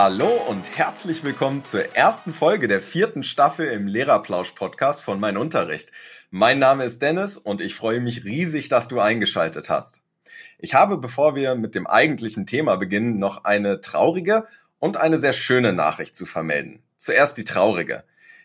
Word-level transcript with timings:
Hallo 0.00 0.30
und 0.48 0.78
herzlich 0.78 1.24
willkommen 1.24 1.64
zur 1.64 1.96
ersten 1.96 2.32
Folge 2.32 2.68
der 2.68 2.80
vierten 2.80 3.24
Staffel 3.24 3.66
im 3.66 3.88
Lehrerplausch-Podcast 3.88 5.02
von 5.02 5.18
Mein 5.18 5.36
Unterricht. 5.36 5.90
Mein 6.30 6.60
Name 6.60 6.84
ist 6.84 7.02
Dennis 7.02 7.36
und 7.36 7.60
ich 7.60 7.74
freue 7.74 7.98
mich 7.98 8.22
riesig, 8.22 8.68
dass 8.68 8.86
du 8.86 9.00
eingeschaltet 9.00 9.68
hast. 9.68 10.04
Ich 10.60 10.74
habe, 10.74 10.98
bevor 10.98 11.34
wir 11.34 11.56
mit 11.56 11.74
dem 11.74 11.88
eigentlichen 11.88 12.46
Thema 12.46 12.76
beginnen, 12.76 13.18
noch 13.18 13.42
eine 13.42 13.80
traurige 13.80 14.46
und 14.78 14.98
eine 14.98 15.18
sehr 15.18 15.32
schöne 15.32 15.72
Nachricht 15.72 16.14
zu 16.14 16.26
vermelden. 16.26 16.80
Zuerst 16.96 17.36
die 17.36 17.42
traurige. 17.42 18.04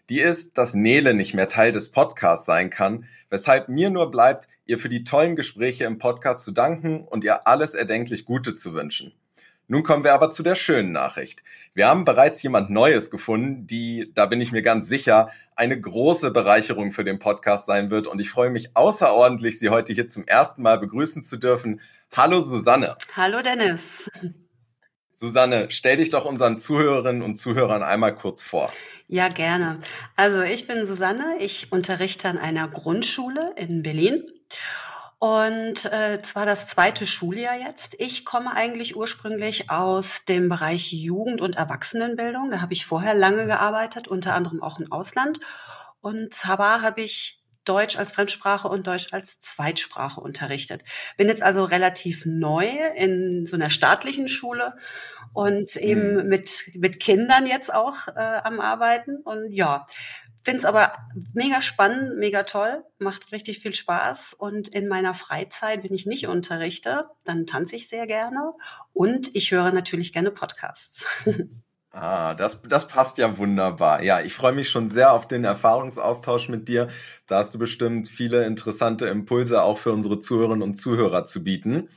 Die 0.10 0.22
ist, 0.22 0.58
dass 0.58 0.74
Nele 0.74 1.14
nicht 1.14 1.36
mehr 1.36 1.50
Teil 1.50 1.72
des 1.72 1.92
Podcasts 1.92 2.48
sein 2.48 2.72
kann, 2.72 3.06
weshalb 3.30 3.70
mir 3.70 3.92
nur 3.92 4.10
bleibt, 4.10 4.48
ihr 4.66 4.80
für 4.80 4.90
die 4.90 5.04
tollen 5.04 5.36
Gespräche 5.36 5.84
im 5.84 6.00
Podcast 6.00 6.46
zu 6.46 6.52
danken 6.52 7.04
und 7.04 7.24
ihr 7.24 7.46
alles 7.46 7.76
erdenklich 7.76 8.26
Gute 8.26 8.56
zu 8.56 8.74
wünschen. 8.74 9.14
Nun 9.68 9.84
kommen 9.84 10.04
wir 10.04 10.14
aber 10.14 10.30
zu 10.30 10.44
der 10.44 10.56
schönen 10.56 10.92
Nachricht. 10.92 11.42
Wir 11.74 11.88
haben 11.88 12.06
bereits 12.06 12.44
jemand 12.44 12.70
Neues 12.70 13.10
gefunden, 13.10 13.66
die, 13.66 14.12
da 14.14 14.26
bin 14.26 14.42
ich 14.42 14.52
mir 14.52 14.62
ganz 14.62 14.88
sicher, 14.88 15.30
eine 15.56 15.80
große 15.80 16.32
Bereicherung 16.32 16.92
für 16.92 17.04
den 17.04 17.20
Podcast 17.20 17.66
sein 17.66 17.90
wird. 17.90 18.08
Und 18.08 18.20
ich 18.20 18.30
freue 18.30 18.50
mich 18.50 18.76
außerordentlich, 18.76 19.60
Sie 19.60 19.70
heute 19.70 19.94
hier 19.94 20.08
zum 20.08 20.28
ersten 20.28 20.64
Mal 20.64 20.80
begrüßen 20.80 21.24
zu 21.24 21.38
dürfen. 21.38 21.80
Hallo 22.12 22.42
Susanne. 22.42 22.96
Hallo 23.16 23.42
Dennis. 23.42 24.10
Susanne, 25.14 25.68
stell 25.70 25.98
dich 25.98 26.10
doch 26.10 26.26
unseren 26.26 26.58
Zuhörerinnen 26.58 27.22
und 27.22 27.38
Zuhörern 27.38 27.84
einmal 27.84 28.14
kurz 28.14 28.44
vor. 28.44 28.72
Ja, 29.08 29.30
gerne. 29.30 29.80
Also 30.16 30.42
ich 30.42 30.68
bin 30.68 30.86
Susanne, 30.86 31.38
ich 31.40 31.72
unterrichte 31.72 32.28
an 32.28 32.38
einer 32.38 32.68
Grundschule 32.68 33.54
in 33.56 33.84
Berlin 33.84 34.24
und 35.24 35.86
äh, 35.86 36.22
zwar 36.22 36.46
das 36.46 36.68
zweite 36.68 37.08
Schuljahr 37.08 37.56
jetzt. 37.56 37.96
Ich 37.98 38.26
komme 38.26 38.54
eigentlich 38.54 38.98
ursprünglich 38.98 39.70
aus 39.70 40.26
dem 40.26 40.50
Bereich 40.50 40.92
Jugend- 40.92 41.40
und 41.40 41.56
Erwachsenenbildung. 41.56 42.52
Da 42.52 42.60
habe 42.60 42.74
ich 42.74 42.86
vorher 42.86 43.14
lange 43.14 43.46
gearbeitet, 43.46 44.10
unter 44.10 44.36
anderem 44.36 44.62
auch 44.62 44.82
im 44.82 44.92
Ausland. 44.92 45.40
Und 46.02 46.34
zwar 46.34 46.82
habe 46.82 47.00
ich 47.00 47.42
Deutsch 47.64 47.98
als 47.98 48.12
Fremdsprache 48.12 48.68
und 48.68 48.86
Deutsch 48.86 49.14
als 49.14 49.40
Zweitsprache 49.40 50.20
unterrichtet. 50.20 50.84
Bin 51.16 51.30
jetzt 51.30 51.42
also 51.42 51.64
relativ 51.64 52.26
neu 52.26 52.68
in 52.98 53.46
so 53.46 53.56
einer 53.56 53.70
staatlichen 53.70 54.28
Schule 54.28 54.76
und 55.32 55.78
eben 55.78 56.18
mhm. 56.18 56.28
mit, 56.28 56.72
mit 56.76 57.00
Kindern 57.00 57.46
jetzt 57.46 57.74
auch 57.74 58.10
äh, 58.10 58.42
am 58.44 58.60
Arbeiten. 58.60 59.18
Und 59.24 59.54
ja, 59.54 59.88
Finde 60.44 60.58
es 60.58 60.66
aber 60.66 60.92
mega 61.34 61.62
spannend, 61.62 62.18
mega 62.18 62.44
toll, 62.44 62.84
macht 63.00 63.32
richtig 63.32 63.60
viel 63.60 63.74
Spaß. 63.74 64.34
Und 64.34 64.68
in 64.68 64.90
meiner 64.90 65.14
Freizeit, 65.14 65.84
wenn 65.84 65.94
ich 65.94 66.06
nicht 66.06 66.28
unterrichte, 66.28 67.06
dann 67.24 67.46
tanze 67.46 67.78
ich 67.78 67.88
sehr 67.88 68.06
gerne 68.08 68.54
und 68.92 69.34
ich 69.36 69.52
höre 69.52 69.72
natürlich 69.72 70.12
gerne 70.14 70.32
Podcasts. 70.32 71.06
Ah, 71.96 72.34
das, 72.34 72.60
das 72.64 72.88
passt 72.88 73.20
ja 73.20 73.38
wunderbar. 73.38 74.02
Ja, 74.02 74.20
ich 74.20 74.34
freue 74.34 74.54
mich 74.54 74.72
schon 74.72 74.90
sehr 74.90 75.14
auf 75.14 75.28
den 75.28 75.44
Erfahrungsaustausch 75.44 76.50
mit 76.50 76.68
dir. 76.68 76.88
Da 77.28 77.38
hast 77.38 77.54
du 77.54 77.60
bestimmt 77.60 78.10
viele 78.10 78.46
interessante 78.46 79.06
Impulse 79.06 79.62
auch 79.62 79.78
für 79.78 79.94
unsere 79.94 80.18
Zuhörerinnen 80.18 80.64
und 80.64 80.74
Zuhörer 80.74 81.26
zu 81.26 81.44
bieten. 81.44 81.90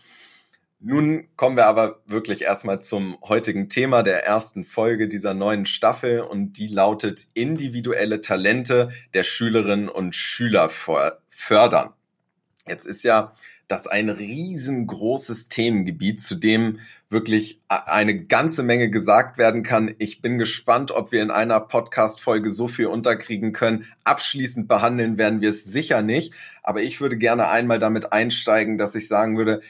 Nun 0.79 1.29
kommen 1.37 1.57
wir 1.57 1.67
aber 1.67 2.03
wirklich 2.07 2.43
erstmal 2.43 2.81
zum 2.81 3.17
heutigen 3.23 3.69
Thema 3.71 4.03
der 4.03 4.27
ersten 4.27 4.65
Folge 4.65 5.09
dieser 5.09 5.33
neuen 5.33 5.65
Staffel 5.65 6.21
und 6.21 6.59
die 6.59 6.69
lautet 6.69 7.27
individuelle 7.33 8.21
Talente 8.21 8.91
der 9.15 9.25
Schülerinnen 9.25 9.89
und 9.89 10.15
Schüler 10.15 10.69
fördern. 10.69 11.93
Jetzt 12.69 12.87
ist 12.87 13.05
ja 13.05 13.33
das 13.69 13.87
ein 13.87 14.11
riesengroßes 14.11 15.49
Themengebiet, 15.49 16.23
zu 16.23 16.37
dem 16.37 16.79
wirklich 17.09 17.61
eine 17.69 18.25
ganze 18.25 18.63
Menge 18.63 18.91
gesagt 18.91 19.39
werden 19.39 19.63
kann. 19.63 19.95
Ich 19.99 20.23
bin 20.23 20.39
gespannt, 20.39 20.91
ob 20.91 21.11
wir 21.11 21.23
in 21.23 21.31
einer 21.31 21.61
Podcast-Folge 21.61 22.51
so 22.51 22.69
viel 22.69 22.87
unterkriegen 22.87 23.53
können. 23.53 23.87
Abschließend 24.05 24.69
behandeln 24.69 25.17
werden 25.17 25.41
wir 25.41 25.51
es 25.51 25.65
sicher 25.65 26.03
nicht. 26.03 26.35
Aber 26.63 26.83
ich 26.83 27.01
würde 27.01 27.17
gerne 27.17 27.49
einmal 27.49 27.79
damit 27.79 28.13
einsteigen, 28.13 28.77
dass 28.77 28.95
ich 28.95 29.09
sagen 29.09 29.37
würde, 29.37 29.63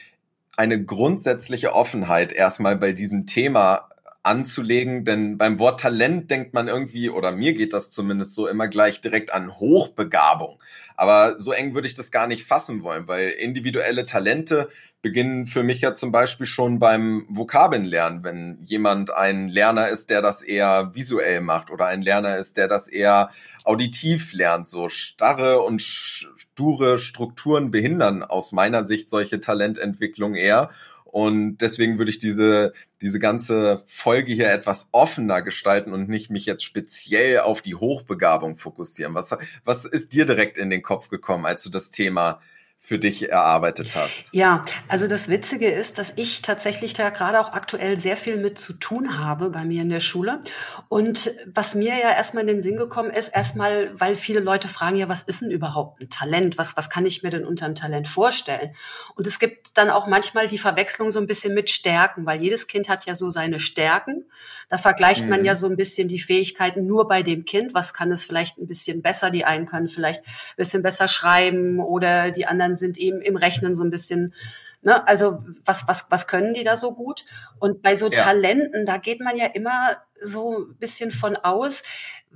eine 0.57 0.83
grundsätzliche 0.83 1.75
Offenheit 1.75 2.33
erstmal 2.33 2.77
bei 2.77 2.93
diesem 2.93 3.27
Thema 3.27 3.91
anzulegen, 4.27 5.05
denn 5.05 5.39
beim 5.39 5.59
Wort 5.59 5.81
Talent 5.81 6.31
denkt 6.31 6.53
man 6.53 6.69
irgendwie, 6.69 7.09
oder 7.11 7.33
mir 7.33 7.55
geht 7.55 7.73
das 7.73 7.91
zumindest 7.91 8.35
so 8.35 8.49
immer 8.49 8.69
gleich 8.69 9.01
direkt 9.01 9.33
an 9.33 9.57
Hochbegabung. 9.57 10.61
Aber 10.97 11.39
so 11.39 11.53
eng 11.53 11.75
würde 11.75 11.87
ich 11.87 11.95
das 11.95 12.11
gar 12.11 12.27
nicht 12.27 12.45
fassen 12.47 12.83
wollen, 12.83 13.07
weil 13.07 13.31
individuelle 13.31 14.05
Talente 14.05 14.69
beginnen 15.03 15.47
für 15.47 15.63
mich 15.63 15.83
ja 15.83 15.95
zum 15.95 16.11
Beispiel 16.11 16.47
schon 16.47 16.81
beim 16.81 17.27
Vokabelnlernen, 17.29 18.25
wenn 18.25 18.59
jemand 18.65 19.15
ein 19.15 19.49
Lerner 19.49 19.89
ist, 19.89 20.11
der 20.11 20.21
das 20.21 20.43
eher 20.43 20.91
visuell 20.95 21.41
macht 21.41 21.71
oder 21.71 21.87
ein 21.87 22.03
Lerner 22.03 22.37
ist, 22.37 22.57
der 22.57 22.67
das 22.67 22.89
eher 22.89 23.31
auditiv 23.63 24.33
lernt. 24.33 24.67
So 24.67 24.89
starre 24.89 25.61
und 25.61 25.81
sture 25.81 26.99
Strukturen 26.99 27.71
behindern 27.71 28.25
aus 28.25 28.51
meiner 28.51 28.85
Sicht 28.85 29.09
solche 29.09 29.41
Talententwicklung 29.41 30.35
eher. 30.35 30.71
Und 31.17 31.63
deswegen 31.63 31.97
würde 31.97 32.11
ich 32.11 32.19
diese, 32.19 32.75
diese 33.01 33.19
ganze 33.19 33.83
Folge 33.87 34.35
hier 34.35 34.51
etwas 34.51 34.91
offener 34.93 35.41
gestalten 35.41 35.95
und 35.95 36.11
nicht 36.11 36.29
mich 36.29 36.45
jetzt 36.45 36.63
speziell 36.63 37.39
auf 37.39 37.63
die 37.63 37.75
Hochbegabung 37.75 38.59
fokussieren. 38.59 39.15
Was, 39.15 39.35
was 39.65 39.87
ist 39.87 40.13
dir 40.13 40.27
direkt 40.27 40.59
in 40.59 40.69
den 40.69 40.83
Kopf 40.83 41.09
gekommen, 41.09 41.47
als 41.47 41.63
du 41.63 41.71
das 41.71 41.91
Thema 41.91 42.41
für 42.87 43.01
dich 43.01 43.31
erarbeitet 43.31 43.97
hast. 43.97 44.29
Ja, 44.33 44.63
also 44.87 45.09
das 45.09 45.29
Witzige 45.29 45.69
ist, 45.69 45.99
dass 45.99 46.13
ich 46.15 46.41
tatsächlich 46.41 46.93
da 46.93 47.11
gerade 47.11 47.41
auch 47.41 47.53
aktuell 47.53 47.97
sehr 47.97 48.17
viel 48.17 48.37
mit 48.37 48.61
zu 48.61 48.75
tun 48.75 49.19
habe 49.19 49.51
bei 49.51 49.65
mir 49.65 49.83
in 49.83 49.89
der 49.89 49.99
Schule. 49.99 50.41
Und 50.89 51.33
was 51.53 51.75
mir 51.75 51.99
ja 51.99 52.13
erstmal 52.13 52.43
in 52.43 52.47
den 52.47 52.63
Sinn 52.63 52.77
gekommen 52.77 53.11
ist, 53.11 53.27
erstmal, 53.35 53.91
weil 53.99 54.15
viele 54.15 54.39
Leute 54.39 54.69
fragen 54.69 54.99
ja, 54.99 55.09
was 55.09 55.25
ist 55.25 55.43
denn 55.43 55.51
überhaupt 55.51 56.01
ein 56.01 56.11
Talent? 56.11 56.59
Was, 56.59 56.77
was 56.77 56.89
kann 56.89 57.07
ich 57.07 57.25
mir 57.25 57.31
denn 57.31 57.45
unter 57.45 57.65
einem 57.65 57.75
Talent 57.75 58.07
vorstellen? 58.07 58.77
Und 59.17 59.27
es 59.27 59.41
gibt 59.41 59.77
dann 59.77 59.91
auch 59.91 60.07
manchmal 60.07 60.47
die 60.47 60.57
Verwechslung 60.57 61.11
so 61.11 61.19
ein 61.19 61.27
bisschen 61.27 61.55
mit 61.55 61.71
Stärken, 61.71 62.25
weil 62.25 62.41
jedes 62.41 62.69
Kind 62.69 62.89
hat 62.89 63.05
ja 63.07 63.17
so 63.17 63.31
seine 63.31 63.59
Stärken. 63.59 64.27
Da 64.69 64.79
vergleicht 64.79 65.25
mhm. 65.25 65.31
man 65.31 65.45
ja 65.45 65.57
so 65.57 65.67
ein 65.67 65.77
bisschen 65.77 66.07
die 66.07 66.21
Fähigkeiten 66.21 66.87
nur 66.87 67.09
bei 67.09 67.25
dem 67.25 67.45
Kind. 67.45 67.75
Was 67.75 67.95
kann 67.95 68.13
es 68.13 68.25
vielleicht 68.25 68.59
ein 68.59 68.69
bisschen 68.69 69.03
besser? 69.03 69.33
Die 69.33 69.45
einen 69.45 69.67
können 69.67 69.89
vielleicht 69.89 70.25
ein 70.25 70.57
bisschen 70.57 70.85
besser 70.85 71.09
schreiben 71.09 71.81
oder 71.81 72.31
die 72.31 72.47
anderen 72.47 72.76
sind 72.77 72.99
eben 72.99 73.21
im 73.21 73.37
Rechnen 73.37 73.75
so 73.75 73.83
ein 73.83 73.91
bisschen, 73.91 74.35
ne, 74.83 75.07
also 75.09 75.43
was, 75.65 75.89
was, 75.89 76.07
was 76.11 76.27
können 76.29 76.55
die 76.55 76.65
da 76.65 76.77
so 76.77 76.95
gut? 76.95 77.25
Und 77.59 77.83
bei 77.83 77.97
so 77.97 78.09
ja. 78.09 78.23
Talenten, 78.23 78.87
da 78.87 78.99
geht 78.99 79.21
man 79.21 79.37
ja 79.37 79.47
immer 79.47 79.97
so 80.23 80.59
ein 80.59 80.77
bisschen 80.77 81.11
von 81.11 81.37
aus, 81.37 81.83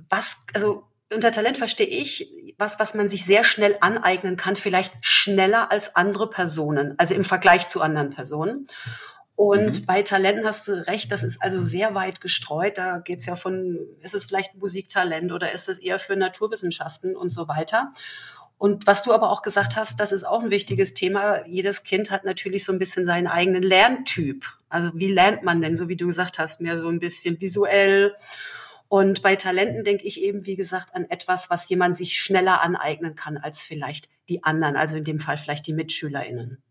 was, 0.09 0.37
also 0.53 0.83
unter 1.13 1.31
Talent 1.31 1.57
verstehe 1.57 1.87
ich 1.87 2.31
was, 2.61 2.79
was 2.79 2.93
man 2.93 3.09
sich 3.09 3.25
sehr 3.25 3.43
schnell 3.43 3.75
aneignen 3.81 4.37
kann, 4.37 4.55
vielleicht 4.55 4.93
schneller 5.01 5.71
als 5.71 5.95
andere 5.95 6.29
Personen, 6.29 6.93
also 6.97 7.15
im 7.15 7.25
Vergleich 7.25 7.67
zu 7.67 7.81
anderen 7.81 8.11
Personen. 8.11 8.67
Und 9.35 9.81
mhm. 9.81 9.85
bei 9.87 10.03
Talenten 10.03 10.45
hast 10.45 10.67
du 10.67 10.85
recht, 10.85 11.11
das 11.11 11.23
ist 11.23 11.41
also 11.41 11.59
sehr 11.59 11.95
weit 11.95 12.21
gestreut. 12.21 12.77
Da 12.77 12.99
geht 12.99 13.17
es 13.17 13.25
ja 13.25 13.35
von, 13.35 13.79
ist 14.01 14.13
es 14.13 14.25
vielleicht 14.25 14.55
Musiktalent 14.55 15.31
oder 15.31 15.51
ist 15.51 15.67
es 15.67 15.79
eher 15.79 15.97
für 15.97 16.15
Naturwissenschaften 16.15 17.15
und 17.15 17.31
so 17.31 17.47
weiter. 17.47 17.91
Und 18.61 18.85
was 18.85 19.01
du 19.01 19.11
aber 19.11 19.31
auch 19.31 19.41
gesagt 19.41 19.75
hast, 19.75 19.99
das 19.99 20.11
ist 20.11 20.23
auch 20.23 20.43
ein 20.43 20.51
wichtiges 20.51 20.93
Thema. 20.93 21.43
Jedes 21.47 21.81
Kind 21.81 22.11
hat 22.11 22.25
natürlich 22.25 22.63
so 22.63 22.71
ein 22.71 22.77
bisschen 22.77 23.07
seinen 23.07 23.25
eigenen 23.25 23.63
Lerntyp. 23.63 24.45
Also 24.69 24.91
wie 24.93 25.11
lernt 25.11 25.41
man 25.41 25.61
denn, 25.61 25.75
so 25.75 25.89
wie 25.89 25.95
du 25.95 26.05
gesagt 26.05 26.37
hast, 26.37 26.61
mehr 26.61 26.77
so 26.77 26.87
ein 26.87 26.99
bisschen 26.99 27.41
visuell. 27.41 28.15
Und 28.87 29.23
bei 29.23 29.35
Talenten 29.35 29.83
denke 29.83 30.05
ich 30.05 30.21
eben, 30.21 30.45
wie 30.45 30.57
gesagt, 30.57 30.93
an 30.93 31.09
etwas, 31.09 31.49
was 31.49 31.67
jemand 31.69 31.97
sich 31.97 32.15
schneller 32.15 32.61
aneignen 32.61 33.15
kann 33.15 33.37
als 33.37 33.61
vielleicht 33.61 34.09
die 34.29 34.43
anderen, 34.43 34.75
also 34.75 34.95
in 34.95 35.05
dem 35.05 35.17
Fall 35.17 35.39
vielleicht 35.39 35.65
die 35.65 35.73
MitschülerInnen. 35.73 36.61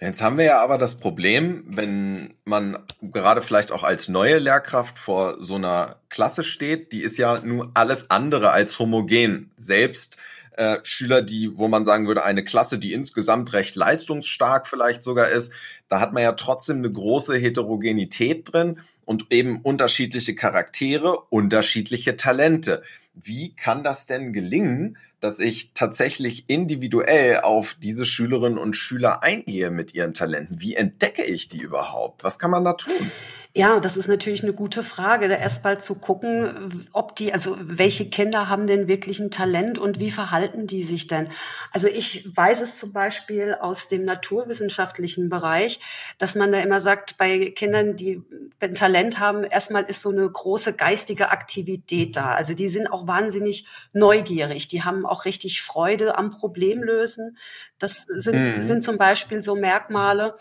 Jetzt 0.00 0.22
haben 0.22 0.38
wir 0.38 0.46
ja 0.46 0.62
aber 0.62 0.78
das 0.78 0.98
Problem, 0.98 1.62
wenn 1.66 2.32
man 2.44 2.78
gerade 3.02 3.42
vielleicht 3.42 3.70
auch 3.70 3.84
als 3.84 4.08
neue 4.08 4.38
Lehrkraft 4.38 4.98
vor 4.98 5.36
so 5.42 5.56
einer 5.56 5.96
Klasse 6.08 6.42
steht, 6.42 6.92
die 6.92 7.02
ist 7.02 7.18
ja 7.18 7.38
nun 7.42 7.70
alles 7.74 8.10
andere 8.10 8.50
als 8.50 8.78
homogen. 8.78 9.50
Selbst 9.56 10.16
äh, 10.56 10.78
Schüler, 10.84 11.20
die, 11.20 11.58
wo 11.58 11.68
man 11.68 11.84
sagen 11.84 12.06
würde, 12.06 12.24
eine 12.24 12.42
Klasse, 12.42 12.78
die 12.78 12.94
insgesamt 12.94 13.52
recht 13.52 13.76
leistungsstark 13.76 14.66
vielleicht 14.66 15.02
sogar 15.02 15.28
ist, 15.28 15.52
da 15.90 16.00
hat 16.00 16.14
man 16.14 16.22
ja 16.22 16.32
trotzdem 16.32 16.78
eine 16.78 16.90
große 16.90 17.36
Heterogenität 17.36 18.50
drin 18.50 18.80
und 19.04 19.26
eben 19.30 19.60
unterschiedliche 19.60 20.34
Charaktere, 20.34 21.18
unterschiedliche 21.28 22.16
Talente 22.16 22.82
wie 23.14 23.54
kann 23.54 23.82
das 23.84 24.06
denn 24.06 24.32
gelingen, 24.32 24.96
dass 25.20 25.40
ich 25.40 25.72
tatsächlich 25.74 26.48
individuell 26.48 27.40
auf 27.40 27.76
diese 27.78 28.06
Schülerinnen 28.06 28.58
und 28.58 28.74
Schüler 28.74 29.22
eingehe 29.22 29.70
mit 29.70 29.94
ihren 29.94 30.14
Talenten? 30.14 30.60
Wie 30.60 30.76
entdecke 30.76 31.24
ich 31.24 31.48
die 31.48 31.60
überhaupt? 31.60 32.24
Was 32.24 32.38
kann 32.38 32.50
man 32.50 32.64
da 32.64 32.74
tun? 32.74 33.10
Ja, 33.52 33.80
das 33.80 33.96
ist 33.96 34.06
natürlich 34.06 34.44
eine 34.44 34.52
gute 34.52 34.84
Frage, 34.84 35.26
da 35.26 35.34
erst 35.34 35.64
mal 35.64 35.80
zu 35.80 35.96
gucken, 35.96 36.86
ob 36.92 37.16
die, 37.16 37.32
also 37.32 37.56
welche 37.60 38.08
Kinder 38.08 38.48
haben 38.48 38.68
denn 38.68 38.86
wirklich 38.86 39.18
ein 39.18 39.32
Talent 39.32 39.76
und 39.76 39.98
wie 39.98 40.12
verhalten 40.12 40.68
die 40.68 40.84
sich 40.84 41.08
denn? 41.08 41.28
Also 41.72 41.88
ich 41.88 42.28
weiß 42.36 42.60
es 42.60 42.78
zum 42.78 42.92
Beispiel 42.92 43.56
aus 43.60 43.88
dem 43.88 44.04
naturwissenschaftlichen 44.04 45.28
Bereich, 45.28 45.80
dass 46.18 46.36
man 46.36 46.52
da 46.52 46.60
immer 46.60 46.80
sagt, 46.80 47.18
bei 47.18 47.50
Kindern, 47.50 47.96
die 47.96 48.22
ein 48.60 48.76
Talent 48.76 49.18
haben, 49.18 49.42
erstmal 49.42 49.82
ist 49.82 50.02
so 50.02 50.10
eine 50.10 50.30
große 50.30 50.74
geistige 50.74 51.30
Aktivität 51.30 52.14
da. 52.14 52.34
Also 52.34 52.54
die 52.54 52.68
sind 52.68 52.86
auch 52.86 53.08
wahnsinnig 53.08 53.66
neugierig, 53.92 54.68
die 54.68 54.84
haben 54.84 55.04
auch 55.04 55.24
richtig 55.24 55.62
Freude 55.62 56.16
am 56.16 56.30
Problemlösen. 56.30 57.36
Das 57.80 58.02
sind, 58.02 58.58
mhm. 58.58 58.62
sind 58.62 58.84
zum 58.84 58.96
Beispiel 58.96 59.42
so 59.42 59.56
Merkmale. 59.56 60.36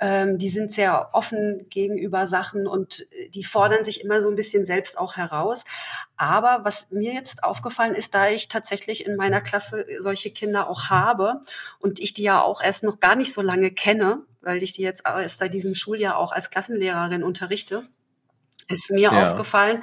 Ähm, 0.00 0.38
die 0.38 0.48
sind 0.48 0.72
sehr 0.72 1.10
offen 1.12 1.66
gegenüber 1.68 2.26
Sachen 2.26 2.66
und 2.66 3.06
äh, 3.12 3.28
die 3.28 3.44
fordern 3.44 3.84
sich 3.84 4.02
immer 4.02 4.22
so 4.22 4.28
ein 4.28 4.34
bisschen 4.34 4.64
selbst 4.64 4.96
auch 4.96 5.16
heraus. 5.16 5.64
Aber 6.16 6.60
was 6.64 6.90
mir 6.90 7.12
jetzt 7.12 7.44
aufgefallen 7.44 7.94
ist, 7.94 8.14
da 8.14 8.28
ich 8.28 8.48
tatsächlich 8.48 9.04
in 9.04 9.16
meiner 9.16 9.42
Klasse 9.42 9.86
solche 9.98 10.30
Kinder 10.30 10.70
auch 10.70 10.84
habe 10.90 11.40
und 11.78 12.00
ich 12.00 12.14
die 12.14 12.22
ja 12.22 12.40
auch 12.42 12.62
erst 12.62 12.82
noch 12.82 12.98
gar 12.98 13.14
nicht 13.14 13.32
so 13.32 13.42
lange 13.42 13.70
kenne, 13.70 14.22
weil 14.40 14.62
ich 14.62 14.72
die 14.72 14.82
jetzt 14.82 15.02
erst 15.04 15.38
seit 15.38 15.52
diesem 15.52 15.74
Schuljahr 15.74 16.16
auch 16.16 16.32
als 16.32 16.50
Klassenlehrerin 16.50 17.22
unterrichte, 17.22 17.84
ist 18.70 18.90
mir 18.90 19.12
ja. 19.12 19.22
aufgefallen, 19.22 19.82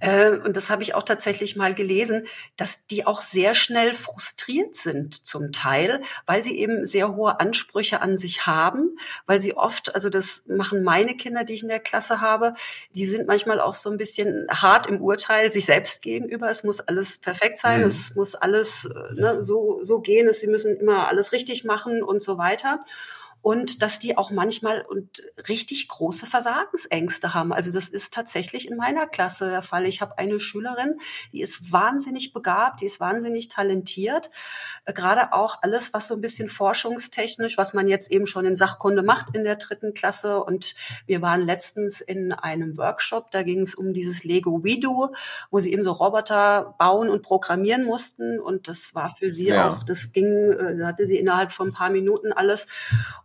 äh, 0.00 0.30
und 0.30 0.56
das 0.56 0.70
habe 0.70 0.82
ich 0.82 0.94
auch 0.94 1.02
tatsächlich 1.02 1.56
mal 1.56 1.74
gelesen, 1.74 2.26
dass 2.56 2.86
die 2.86 3.06
auch 3.06 3.22
sehr 3.22 3.54
schnell 3.54 3.94
frustriert 3.94 4.76
sind 4.76 5.26
zum 5.26 5.52
Teil, 5.52 6.02
weil 6.26 6.44
sie 6.44 6.58
eben 6.58 6.84
sehr 6.84 7.16
hohe 7.16 7.40
Ansprüche 7.40 8.00
an 8.00 8.16
sich 8.16 8.46
haben, 8.46 8.98
weil 9.26 9.40
sie 9.40 9.56
oft, 9.56 9.94
also 9.94 10.10
das 10.10 10.44
machen 10.46 10.82
meine 10.82 11.14
Kinder, 11.14 11.44
die 11.44 11.54
ich 11.54 11.62
in 11.62 11.68
der 11.68 11.80
Klasse 11.80 12.20
habe, 12.20 12.54
die 12.94 13.06
sind 13.06 13.26
manchmal 13.26 13.60
auch 13.60 13.74
so 13.74 13.90
ein 13.90 13.98
bisschen 13.98 14.46
hart 14.50 14.86
im 14.86 15.00
Urteil 15.00 15.50
sich 15.50 15.64
selbst 15.64 16.02
gegenüber. 16.02 16.50
Es 16.50 16.64
muss 16.64 16.80
alles 16.80 17.18
perfekt 17.18 17.58
sein, 17.58 17.80
mhm. 17.80 17.86
es 17.86 18.14
muss 18.14 18.34
alles 18.34 18.84
äh, 18.86 19.20
ne, 19.20 19.42
so, 19.42 19.82
so 19.82 20.00
gehen, 20.00 20.30
sie 20.32 20.48
müssen 20.48 20.76
immer 20.76 21.08
alles 21.08 21.32
richtig 21.32 21.64
machen 21.64 22.02
und 22.02 22.22
so 22.22 22.38
weiter 22.38 22.80
und 23.46 23.80
dass 23.80 24.00
die 24.00 24.18
auch 24.18 24.32
manchmal 24.32 24.80
und 24.80 25.22
richtig 25.48 25.86
große 25.86 26.26
Versagensängste 26.26 27.32
haben. 27.32 27.52
Also 27.52 27.70
das 27.70 27.88
ist 27.88 28.12
tatsächlich 28.12 28.68
in 28.68 28.76
meiner 28.76 29.06
Klasse 29.06 29.48
der 29.50 29.62
Fall. 29.62 29.86
Ich 29.86 30.00
habe 30.00 30.18
eine 30.18 30.40
Schülerin, 30.40 30.98
die 31.32 31.42
ist 31.42 31.70
wahnsinnig 31.70 32.32
begabt, 32.32 32.80
die 32.80 32.86
ist 32.86 32.98
wahnsinnig 32.98 33.46
talentiert. 33.46 34.30
Äh, 34.84 34.92
gerade 34.94 35.32
auch 35.32 35.58
alles, 35.62 35.94
was 35.94 36.08
so 36.08 36.16
ein 36.16 36.20
bisschen 36.20 36.48
forschungstechnisch, 36.48 37.56
was 37.56 37.72
man 37.72 37.86
jetzt 37.86 38.10
eben 38.10 38.26
schon 38.26 38.46
in 38.46 38.56
Sachkunde 38.56 39.04
macht 39.04 39.36
in 39.36 39.44
der 39.44 39.54
dritten 39.54 39.94
Klasse. 39.94 40.42
Und 40.42 40.74
wir 41.06 41.22
waren 41.22 41.40
letztens 41.40 42.00
in 42.00 42.32
einem 42.32 42.76
Workshop, 42.76 43.30
da 43.30 43.44
ging 43.44 43.60
es 43.60 43.76
um 43.76 43.92
dieses 43.92 44.24
Lego 44.24 44.64
WeDo, 44.64 45.14
wo 45.52 45.60
sie 45.60 45.72
eben 45.72 45.84
so 45.84 45.92
Roboter 45.92 46.74
bauen 46.80 47.08
und 47.08 47.22
programmieren 47.22 47.84
mussten. 47.84 48.40
Und 48.40 48.66
das 48.66 48.92
war 48.96 49.14
für 49.14 49.30
sie 49.30 49.50
ja. 49.50 49.70
auch, 49.70 49.84
das 49.84 50.10
ging, 50.10 50.26
äh, 50.26 50.82
hatte 50.84 51.06
sie 51.06 51.16
innerhalb 51.16 51.52
von 51.52 51.68
ein 51.68 51.72
paar 51.72 51.90
Minuten 51.90 52.32
alles. 52.32 52.66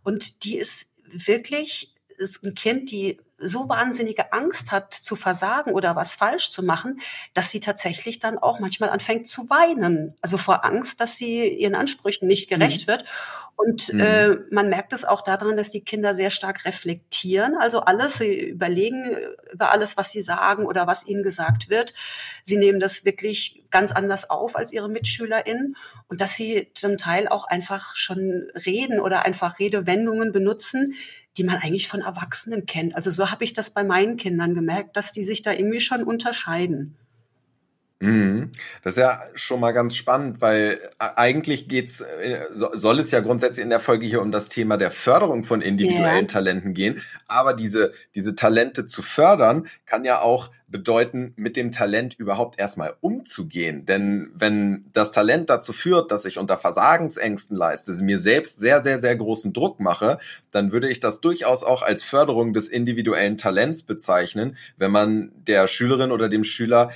Und 0.04 0.11
und 0.12 0.44
die 0.44 0.58
ist 0.58 0.92
wirklich, 1.10 1.94
ist 2.18 2.44
ein 2.44 2.54
Kind, 2.54 2.90
die 2.90 3.18
so 3.42 3.68
wahnsinnige 3.68 4.32
Angst 4.32 4.72
hat 4.72 4.94
zu 4.94 5.16
versagen 5.16 5.72
oder 5.72 5.96
was 5.96 6.14
falsch 6.14 6.50
zu 6.50 6.62
machen, 6.62 7.00
dass 7.34 7.50
sie 7.50 7.60
tatsächlich 7.60 8.18
dann 8.18 8.38
auch 8.38 8.60
manchmal 8.60 8.90
anfängt 8.90 9.26
zu 9.26 9.50
weinen. 9.50 10.14
Also 10.20 10.38
vor 10.38 10.64
Angst, 10.64 11.00
dass 11.00 11.16
sie 11.16 11.48
ihren 11.48 11.74
Ansprüchen 11.74 12.26
nicht 12.26 12.48
gerecht 12.48 12.82
mhm. 12.82 12.92
wird. 12.92 13.04
Und 13.56 13.92
mhm. 13.92 14.00
äh, 14.00 14.28
man 14.50 14.68
merkt 14.68 14.92
es 14.92 15.04
auch 15.04 15.20
daran, 15.20 15.56
dass 15.56 15.70
die 15.70 15.84
Kinder 15.84 16.14
sehr 16.14 16.30
stark 16.30 16.64
reflektieren. 16.64 17.54
Also 17.56 17.80
alles, 17.80 18.14
sie 18.14 18.48
überlegen 18.50 19.16
über 19.52 19.70
alles, 19.70 19.96
was 19.96 20.10
sie 20.10 20.22
sagen 20.22 20.66
oder 20.66 20.86
was 20.86 21.06
ihnen 21.06 21.22
gesagt 21.22 21.68
wird. 21.68 21.92
Sie 22.42 22.56
nehmen 22.56 22.80
das 22.80 23.04
wirklich 23.04 23.62
ganz 23.70 23.92
anders 23.92 24.30
auf 24.30 24.56
als 24.56 24.72
ihre 24.72 24.88
MitschülerInnen. 24.88 25.76
Und 26.08 26.20
dass 26.20 26.34
sie 26.34 26.70
zum 26.74 26.96
Teil 26.96 27.28
auch 27.28 27.46
einfach 27.46 27.94
schon 27.94 28.50
reden 28.66 29.00
oder 29.00 29.24
einfach 29.24 29.58
Redewendungen 29.58 30.32
benutzen, 30.32 30.94
die 31.36 31.44
man 31.44 31.56
eigentlich 31.56 31.88
von 31.88 32.00
Erwachsenen 32.00 32.66
kennt. 32.66 32.94
Also 32.94 33.10
so 33.10 33.30
habe 33.30 33.44
ich 33.44 33.52
das 33.52 33.70
bei 33.70 33.84
meinen 33.84 34.16
Kindern 34.16 34.54
gemerkt, 34.54 34.96
dass 34.96 35.12
die 35.12 35.24
sich 35.24 35.42
da 35.42 35.52
irgendwie 35.52 35.80
schon 35.80 36.02
unterscheiden. 36.02 36.96
Mhm. 38.02 38.50
Das 38.82 38.94
ist 38.94 39.00
ja 39.00 39.20
schon 39.34 39.60
mal 39.60 39.70
ganz 39.70 39.94
spannend, 39.94 40.40
weil 40.40 40.80
äh, 40.98 41.08
eigentlich 41.14 41.68
geht's, 41.68 42.00
äh, 42.00 42.46
soll 42.50 42.98
es 42.98 43.12
ja 43.12 43.20
grundsätzlich 43.20 43.62
in 43.62 43.70
der 43.70 43.78
Folge 43.78 44.06
hier 44.06 44.20
um 44.20 44.32
das 44.32 44.48
Thema 44.48 44.76
der 44.76 44.90
Förderung 44.90 45.44
von 45.44 45.60
individuellen 45.60 46.26
ja. 46.26 46.26
Talenten 46.26 46.74
gehen. 46.74 47.00
Aber 47.28 47.54
diese, 47.54 47.92
diese 48.16 48.34
Talente 48.34 48.86
zu 48.86 49.02
fördern, 49.02 49.68
kann 49.86 50.04
ja 50.04 50.20
auch 50.20 50.50
bedeuten, 50.72 51.32
mit 51.36 51.56
dem 51.56 51.70
Talent 51.70 52.14
überhaupt 52.18 52.58
erstmal 52.58 52.94
umzugehen. 53.00 53.86
Denn 53.86 54.30
wenn 54.34 54.86
das 54.92 55.12
Talent 55.12 55.50
dazu 55.50 55.72
führt, 55.72 56.10
dass 56.10 56.24
ich 56.24 56.38
unter 56.38 56.58
Versagensängsten 56.58 57.56
leiste, 57.56 57.92
mir 58.02 58.18
selbst 58.18 58.58
sehr, 58.58 58.82
sehr, 58.82 59.00
sehr 59.00 59.14
großen 59.14 59.52
Druck 59.52 59.78
mache, 59.78 60.18
dann 60.50 60.72
würde 60.72 60.90
ich 60.90 60.98
das 60.98 61.20
durchaus 61.20 61.62
auch 61.62 61.82
als 61.82 62.02
Förderung 62.02 62.52
des 62.52 62.68
individuellen 62.68 63.38
Talents 63.38 63.84
bezeichnen, 63.84 64.56
wenn 64.76 64.90
man 64.90 65.30
der 65.46 65.68
Schülerin 65.68 66.10
oder 66.10 66.28
dem 66.28 66.42
Schüler 66.42 66.90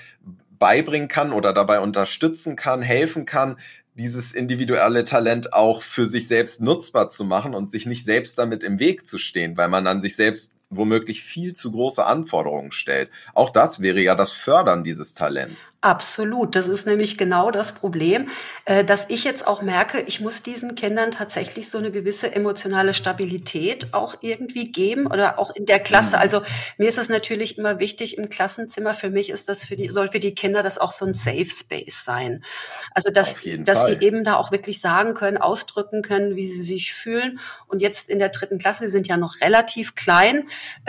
beibringen 0.59 1.09
kann 1.09 1.33
oder 1.33 1.53
dabei 1.53 1.81
unterstützen 1.81 2.57
kann, 2.57 2.83
helfen 2.83 3.27
kann, 3.27 3.57
dieses 3.95 4.35
individuelle 4.35 5.05
Talent 5.05 5.55
auch 5.55 5.83
für 5.83 6.07
sich 6.07 6.29
selbst 6.29 6.61
nutzbar 6.61 7.09
zu 7.09 7.25
machen 7.25 7.55
und 7.55 7.71
sich 7.71 7.87
nicht 7.87 8.05
selbst 8.05 8.39
damit 8.39 8.63
im 8.63 8.79
Weg 8.79 9.07
zu 9.07 9.19
stehen, 9.19 9.57
weil 9.57 9.69
man 9.69 9.87
an 9.87 10.01
sich 10.01 10.17
selbst 10.17 10.53
womöglich 10.69 11.23
viel 11.23 11.53
zu 11.53 11.71
große 11.71 12.05
Anforderungen 12.05 12.73
stellt. 12.73 13.11
Auch 13.35 13.51
das 13.51 13.81
wäre 13.81 14.01
ja 14.01 14.17
das 14.17 14.33
Fördern 14.33 14.83
dieses 14.83 15.15
Talents. 15.15 15.79
Absolut. 15.81 16.57
Das 16.57 16.67
ist 16.67 16.87
nämlich 16.87 17.17
genau 17.17 17.53
das 17.53 17.73
Problem, 17.73 18.29
äh, 18.65 18.85
dass 18.85 19.09
ich 19.09 19.23
jetzt 19.23 19.47
auch 19.47 19.63
merke, 19.63 20.01
ich 20.01 20.21
muss 20.21 20.43
diesen 20.43 20.75
Kindern 20.75 21.13
tatsächlich 21.13 21.71
so 21.71 21.79
eine 21.79 21.93
gewisse 21.93 22.35
emotionale 22.35 22.95
Stabilität 22.95 23.95
auch 23.95 24.17
irgendwie 24.23 24.73
geben 24.73 25.07
oder 25.07 25.39
auch 25.39 25.55
in 25.55 25.67
der 25.67 25.79
Klasse. 25.79 26.17
Mhm. 26.17 26.23
Also 26.23 26.43
mir 26.79 26.89
ist 26.89 26.99
es 26.99 27.09
natürlich 27.09 27.59
immer 27.59 27.79
wichtig 27.79 28.19
im 28.19 28.29
Klassenzimmer. 28.29 28.95
Für 28.95 29.11
mich 29.11 29.31
ist 29.31 29.49
das 29.49 29.65
für 29.65 29.77
die, 29.77 29.89
soll 29.89 30.09
für 30.09 30.21
die 30.21 30.35
Kinder 30.35 30.65
das 30.65 30.79
auch 30.79 30.91
so 30.91 31.07
ein 31.07 31.13
Safe 31.13 31.49
Space 31.49 32.05
sein. 32.05 32.45
Also 32.93 33.11
dass, 33.11 33.37
dass 33.59 33.79
Fall. 33.79 33.99
sie 34.01 34.05
eben 34.05 34.25
da 34.25 34.35
auch 34.35 34.51
wirklich 34.51 34.81
sagen 34.81 35.15
können, 35.15 35.37
ausdrücken 35.37 36.03
können, 36.03 36.35
wie 36.35 36.47
sie 36.47 36.63
sich 36.63 36.93
fühlen. 36.93 37.39
Und 37.69 37.83
jetzt 37.83 38.09
in 38.09 38.19
der 38.19 38.31
dritten 38.31 38.59
Klasse, 38.59 38.87
sie 38.87 38.91
sind 38.91 39.07
ja 39.07 39.17
noch 39.17 39.41
relativ 39.41 39.95
klein, 39.95 40.49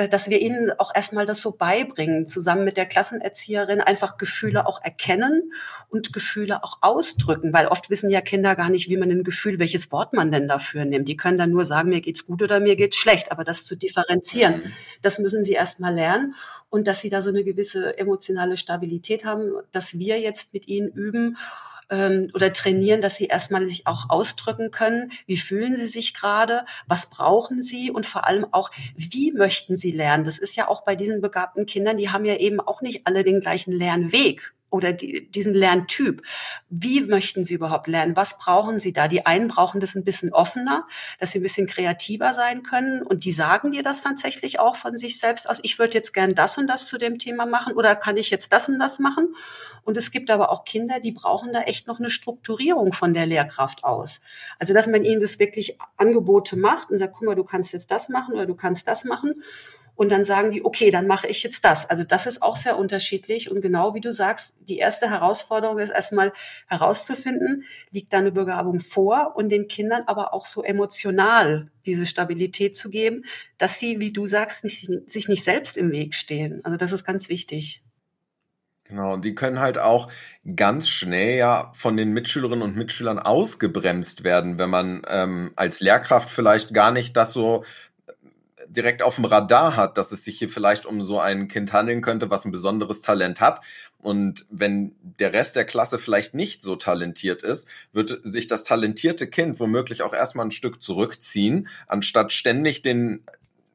dass 0.10 0.30
wir 0.30 0.40
ihnen 0.42 0.72
auch 0.78 0.94
erstmal 0.94 1.26
das 1.26 1.42
so 1.42 1.58
beibringen, 1.58 2.28
zusammen 2.28 2.66
mit 2.66 2.78
der 2.78 2.86
Klassenerzieherin 2.86 3.82
einfach 3.82 4.18
Gefühle 4.18 4.66
auch 4.68 4.84
erkennen 4.84 5.52
und 5.90 6.14
Gefühle 6.14 6.64
auch 6.64 6.80
ausdrücken, 6.82 7.54
weil 7.54 7.68
oft 7.68 7.90
wissen 7.90 8.10
ja 8.10 8.22
Kinder 8.22 8.56
gar 8.56 8.70
nicht, 8.70 8.90
wie 8.90 8.98
man 8.98 9.12
ein 9.12 9.24
Gefühl, 9.24 9.60
welches 9.60 9.92
Wort 9.92 10.14
man 10.14 10.32
denn 10.32 10.48
dafür 10.48 10.86
nimmt. 10.86 11.08
Die 11.08 11.18
können 11.18 11.38
dann 11.38 11.52
nur 11.52 11.66
sagen, 11.66 11.90
mir 11.90 12.02
geht's 12.02 12.26
gut 12.26 12.42
oder 12.42 12.60
mir 12.60 12.76
geht's 12.76 12.98
schlecht, 12.98 13.32
aber 13.32 13.44
das 13.44 13.66
zu 13.66 13.76
differenzieren, 13.76 14.62
das 15.02 15.20
müssen 15.20 15.44
sie 15.44 15.54
erstmal 15.54 15.94
lernen. 15.94 16.36
Und 16.70 16.88
dass 16.88 17.00
sie 17.00 17.10
da 17.10 17.22
so 17.22 17.30
eine 17.30 17.44
gewisse 17.44 17.98
emotionale 17.98 18.58
Stabilität 18.58 19.24
haben, 19.24 19.54
dass 19.72 19.98
wir 19.98 20.20
jetzt 20.20 20.54
mit 20.54 20.68
ihnen 20.68 20.90
üben 20.90 21.38
ähm, 21.90 22.30
oder 22.34 22.52
trainieren, 22.54 23.02
dass 23.02 23.18
sie 23.18 23.26
erstmal 23.26 23.68
sich 23.68 23.88
auch 23.88 24.10
ausdrücken 24.10 24.72
können. 24.72 25.12
Wie 25.26 25.38
fühlen 25.38 25.78
sie 25.78 25.88
sich 25.88 26.14
gerade? 26.14 26.66
Was 26.88 27.10
brauchen 27.10 27.62
sie? 27.62 27.92
Und 27.92 28.06
vor 28.06 28.28
allem 28.28 28.46
auch, 28.52 28.70
wie 28.96 29.32
möchten 29.32 29.78
sie 29.78 29.92
lernen? 29.92 30.24
Das 30.24 30.38
ist 30.38 30.56
ja 30.56 30.68
auch 30.68 30.84
bei 30.84 30.96
diesen 30.96 31.22
begabten 31.22 31.66
Kindern, 31.66 31.98
die 31.98 32.10
haben 32.10 32.26
ja 32.26 32.36
eben 32.36 32.60
auch 32.60 32.82
nicht 32.82 33.08
alle 33.08 33.24
den 33.24 33.40
gleichen 33.40 33.72
Lernweg 33.72 34.54
oder 34.70 34.92
die, 34.92 35.30
diesen 35.32 35.54
Lerntyp. 35.54 36.22
Wie 36.70 37.02
möchten 37.02 37.44
Sie 37.44 37.54
überhaupt 37.54 37.88
lernen? 37.88 38.16
Was 38.16 38.38
brauchen 38.38 38.80
Sie 38.80 38.92
da? 38.92 39.08
Die 39.08 39.26
einen 39.26 39.48
brauchen 39.48 39.80
das 39.80 39.96
ein 39.96 40.04
bisschen 40.04 40.34
offener, 40.34 40.86
dass 41.20 41.32
sie 41.32 41.40
ein 41.40 41.44
bisschen 41.44 41.68
kreativer 41.68 42.34
sein 42.34 42.64
können 42.64 43.02
und 43.02 43.24
die 43.24 43.32
sagen 43.32 43.72
dir 43.72 43.84
das 43.84 44.04
tatsächlich 44.04 44.60
auch 44.60 44.76
von 44.76 44.98
sich 44.98 45.20
selbst 45.20 45.50
aus. 45.50 45.60
Ich 45.64 45.80
würde 45.80 45.94
jetzt 45.94 46.14
gern 46.14 46.36
das 46.36 46.58
und 46.58 46.68
das 46.68 46.88
zu 46.88 46.98
dem 46.98 47.18
Thema 47.18 47.46
machen 47.46 47.74
oder 47.74 47.96
kann 47.96 48.18
ich 48.18 48.30
jetzt 48.30 48.52
das 48.52 48.68
und 48.68 48.80
das 48.80 49.00
machen? 49.00 49.36
Und 49.84 49.96
es 49.96 50.12
gibt 50.12 50.30
aber 50.30 50.52
auch 50.52 50.66
Kinder, 50.66 51.00
die 51.00 51.12
brauchen 51.12 51.54
da 51.54 51.62
echt 51.62 51.88
noch 51.88 52.00
eine 52.00 52.10
Strukturierung 52.10 52.92
von 52.92 53.14
der 53.14 53.26
Lehrkraft 53.26 53.84
aus. 53.84 54.22
Also, 54.60 54.74
dass 54.74 54.88
man 54.88 55.04
ihnen 55.04 55.22
das 55.22 55.40
wirklich 55.40 55.78
Angebote 55.96 56.58
macht 56.58 56.90
und 56.90 56.98
sagt, 56.98 57.14
guck 57.14 57.28
mal, 57.28 57.36
du 57.36 57.46
kannst 57.46 57.72
jetzt 57.72 57.92
das 57.92 58.10
machen 58.10 58.34
oder 58.34 58.46
du 58.46 58.56
kannst 58.56 58.88
das 58.88 59.06
machen 59.06 59.42
und 59.98 60.12
dann 60.12 60.24
sagen 60.24 60.52
die, 60.52 60.64
okay, 60.64 60.92
dann 60.92 61.08
mache 61.08 61.28
ich 61.28 61.44
jetzt 61.44 61.66
das. 61.66 61.90
Also 61.90 62.04
das 62.04 62.28
ist 62.28 62.42
auch 62.42 62.56
sehr 62.56 62.78
unterschiedlich 62.78 63.52
und 63.52 63.62
genau 63.62 63.96
wie 63.96 64.00
du 64.00 64.12
sagst, 64.12 64.56
die 64.62 64.78
erste 64.78 65.10
Herausforderung 65.10 65.80
ist 65.80 65.90
erstmal 65.90 66.32
herauszufinden, 66.68 67.64
liegt 67.92 68.14
da 68.14 68.20
eine 68.20 68.32
Begabung 68.32 68.80
vor 68.80 69.34
und 69.36 69.50
den 69.50 69.68
Kindern 69.68 70.04
aber 70.06 70.34
auch 70.34 70.46
so 70.46 70.64
emotional 70.64 71.72
diese 71.86 72.06
Stabilität 72.06 72.78
zu 72.78 72.90
geben, 72.90 73.26
dass 73.58 73.80
sie, 73.80 74.00
wie 74.00 74.14
du 74.14 74.28
sagst, 74.28 74.64
nicht, 74.64 74.88
sich 75.08 75.28
nicht 75.28 75.44
selbst 75.44 75.78
im 75.78 75.92
Weg 75.92 76.14
stehen. 76.14 76.64
Also 76.64 76.78
das 76.78 76.92
ist 76.92 77.04
ganz 77.04 77.28
wichtig. 77.28 77.84
Genau, 78.88 79.16
und 79.16 79.26
die 79.26 79.36
können 79.36 79.60
halt 79.60 79.80
auch 79.80 80.10
ganz 80.56 80.88
schnell 80.88 81.38
ja 81.38 81.72
von 81.76 81.98
den 81.98 82.14
Mitschülerinnen 82.14 82.62
und 82.62 82.78
Mitschülern 82.78 83.20
ausgebremst 83.20 84.24
werden, 84.24 84.58
wenn 84.58 84.70
man 84.70 85.02
ähm, 85.10 85.52
als 85.58 85.82
Lehrkraft 85.82 86.30
vielleicht 86.30 86.74
gar 86.74 86.92
nicht 86.92 87.18
das 87.18 87.34
so 87.34 87.66
direkt 88.70 89.02
auf 89.02 89.16
dem 89.16 89.26
Radar 89.26 89.76
hat, 89.76 89.98
dass 89.98 90.12
es 90.12 90.24
sich 90.24 90.40
hier 90.40 90.50
vielleicht 90.50 90.86
um 90.86 91.02
so 91.02 91.20
ein 91.20 91.48
Kind 91.48 91.74
handeln 91.74 92.02
könnte, 92.02 92.30
was 92.30 92.46
ein 92.46 92.52
besonderes 92.52 93.02
Talent 93.02 93.42
hat. 93.42 93.62
Und 94.00 94.46
wenn 94.50 94.96
der 95.02 95.34
Rest 95.34 95.56
der 95.56 95.66
Klasse 95.66 96.00
vielleicht 96.00 96.34
nicht 96.34 96.62
so 96.62 96.76
talentiert 96.76 97.44
ist, 97.44 97.68
wird 97.94 98.20
sich 98.24 98.48
das 98.48 98.64
talentierte 98.64 99.28
Kind 99.28 99.60
womöglich 99.60 100.02
auch 100.02 100.14
erstmal 100.14 100.46
ein 100.46 100.52
Stück 100.52 100.82
zurückziehen, 100.82 101.68
anstatt 101.88 102.32
ständig 102.34 102.82
den 102.82 103.24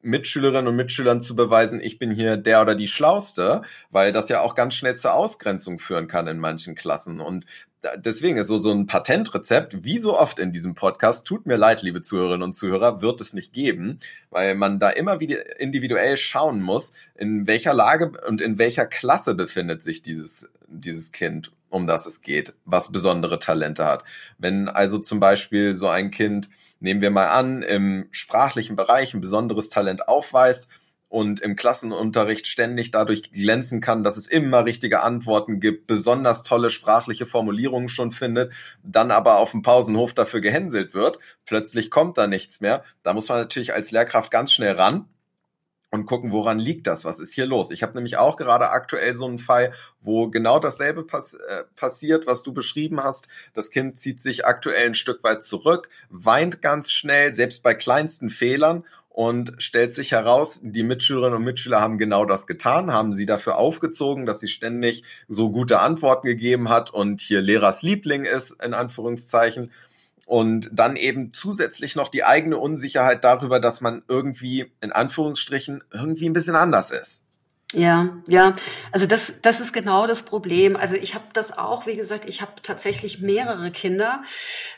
Mitschülerinnen 0.03 0.67
und 0.67 0.75
Mitschülern 0.75 1.21
zu 1.21 1.35
beweisen, 1.35 1.79
ich 1.81 1.97
bin 1.97 2.11
hier 2.11 2.35
der 2.35 2.61
oder 2.61 2.75
die 2.75 2.89
Schlauste, 2.89 3.61
weil 3.89 4.11
das 4.11 4.27
ja 4.27 4.41
auch 4.41 4.53
ganz 4.53 4.75
schnell 4.75 4.95
zur 4.95 5.13
Ausgrenzung 5.13 5.79
führen 5.79 6.07
kann 6.07 6.27
in 6.27 6.39
manchen 6.39 6.75
Klassen. 6.75 7.21
Und 7.21 7.45
deswegen 7.97 8.37
ist 8.37 8.47
so, 8.47 8.57
so 8.57 8.71
ein 8.71 8.87
Patentrezept, 8.87 9.83
wie 9.83 9.99
so 9.99 10.17
oft 10.17 10.39
in 10.39 10.51
diesem 10.51 10.75
Podcast, 10.75 11.27
tut 11.27 11.45
mir 11.45 11.57
leid, 11.57 11.81
liebe 11.81 12.01
Zuhörerinnen 12.01 12.43
und 12.43 12.53
Zuhörer, 12.53 13.01
wird 13.01 13.21
es 13.21 13.33
nicht 13.33 13.53
geben, 13.53 13.99
weil 14.29 14.55
man 14.55 14.79
da 14.79 14.89
immer 14.89 15.19
wieder 15.19 15.59
individuell 15.59 16.17
schauen 16.17 16.61
muss, 16.61 16.93
in 17.15 17.47
welcher 17.47 17.73
Lage 17.73 18.11
und 18.27 18.41
in 18.41 18.57
welcher 18.57 18.85
Klasse 18.85 19.35
befindet 19.35 19.83
sich 19.83 20.01
dieses, 20.01 20.49
dieses 20.67 21.11
Kind, 21.11 21.51
um 21.69 21.87
das 21.87 22.05
es 22.05 22.21
geht, 22.21 22.53
was 22.65 22.91
besondere 22.91 23.39
Talente 23.39 23.85
hat. 23.85 24.03
Wenn 24.37 24.69
also 24.69 24.99
zum 24.99 25.19
Beispiel 25.19 25.73
so 25.73 25.87
ein 25.87 26.11
Kind 26.11 26.49
nehmen 26.83 27.01
wir 27.01 27.11
mal 27.11 27.27
an, 27.29 27.63
im 27.63 28.09
sprachlichen 28.11 28.75
Bereich 28.75 29.13
ein 29.13 29.21
besonderes 29.21 29.69
Talent 29.69 30.09
aufweist 30.09 30.67
und 31.13 31.41
im 31.41 31.55
Klassenunterricht 31.55 32.47
ständig 32.47 32.89
dadurch 32.89 33.31
glänzen 33.31 33.81
kann, 33.81 34.03
dass 34.03 34.17
es 34.17 34.25
immer 34.25 34.65
richtige 34.65 35.03
Antworten 35.03 35.59
gibt, 35.59 35.85
besonders 35.85 36.41
tolle 36.41 36.71
sprachliche 36.71 37.27
Formulierungen 37.27 37.87
schon 37.87 38.11
findet, 38.11 38.51
dann 38.81 39.11
aber 39.11 39.37
auf 39.37 39.51
dem 39.51 39.61
Pausenhof 39.61 40.15
dafür 40.15 40.41
gehänselt 40.41 40.95
wird, 40.95 41.19
plötzlich 41.45 41.91
kommt 41.91 42.17
da 42.17 42.25
nichts 42.25 42.61
mehr. 42.61 42.83
Da 43.03 43.13
muss 43.13 43.29
man 43.29 43.37
natürlich 43.37 43.75
als 43.75 43.91
Lehrkraft 43.91 44.31
ganz 44.31 44.53
schnell 44.53 44.71
ran 44.71 45.05
und 45.91 46.07
gucken, 46.07 46.31
woran 46.31 46.57
liegt 46.57 46.87
das? 46.87 47.05
Was 47.05 47.19
ist 47.19 47.35
hier 47.35 47.45
los? 47.45 47.69
Ich 47.69 47.83
habe 47.83 47.93
nämlich 47.93 48.17
auch 48.17 48.35
gerade 48.35 48.71
aktuell 48.71 49.13
so 49.13 49.27
einen 49.27 49.37
Fall, 49.37 49.71
wo 50.01 50.27
genau 50.31 50.57
dasselbe 50.57 51.03
pass 51.03 51.35
äh, 51.35 51.65
passiert, 51.75 52.25
was 52.25 52.41
du 52.41 52.51
beschrieben 52.51 53.03
hast. 53.03 53.27
Das 53.53 53.69
Kind 53.69 53.99
zieht 53.99 54.19
sich 54.19 54.47
aktuell 54.47 54.87
ein 54.87 54.95
Stück 54.95 55.23
weit 55.23 55.43
zurück, 55.43 55.89
weint 56.09 56.63
ganz 56.63 56.91
schnell, 56.91 57.35
selbst 57.35 57.61
bei 57.61 57.75
kleinsten 57.75 58.31
Fehlern 58.31 58.83
und 59.13 59.53
stellt 59.59 59.93
sich 59.93 60.11
heraus, 60.11 60.59
die 60.63 60.81
Mitschülerinnen 60.81 61.37
und 61.37 61.43
Mitschüler 61.43 61.79
haben 61.79 61.99
genau 61.99 62.25
das 62.25 62.47
getan, 62.47 62.91
haben 62.91 63.13
sie 63.13 63.27
dafür 63.27 63.57
aufgezogen, 63.57 64.25
dass 64.25 64.39
sie 64.39 64.47
ständig 64.47 65.03
so 65.27 65.51
gute 65.51 65.79
Antworten 65.79 66.25
gegeben 66.25 66.69
hat 66.69 66.89
und 66.89 67.21
hier 67.21 67.39
Lehrers 67.39 67.83
Liebling 67.83 68.25
ist, 68.25 68.61
in 68.63 68.73
Anführungszeichen 68.73 69.71
und 70.25 70.71
dann 70.73 70.95
eben 70.95 71.31
zusätzlich 71.31 71.95
noch 71.95 72.09
die 72.09 72.23
eigene 72.23 72.57
Unsicherheit 72.57 73.23
darüber, 73.23 73.59
dass 73.59 73.81
man 73.81 74.01
irgendwie 74.07 74.71
in 74.81 74.91
Anführungsstrichen 74.91 75.83
irgendwie 75.93 76.27
ein 76.27 76.33
bisschen 76.33 76.55
anders 76.55 76.89
ist. 76.89 77.25
Ja, 77.73 78.17
ja, 78.27 78.55
also 78.91 79.07
das, 79.07 79.41
das 79.41 79.59
ist 79.59 79.73
genau 79.73 80.05
das 80.05 80.23
Problem. 80.23 80.75
Also 80.75 80.95
ich 80.95 81.15
habe 81.15 81.25
das 81.33 81.57
auch, 81.57 81.87
wie 81.87 81.95
gesagt, 81.95 82.29
ich 82.29 82.41
habe 82.41 82.53
tatsächlich 82.61 83.19
mehrere 83.19 83.71
Kinder 83.71 84.21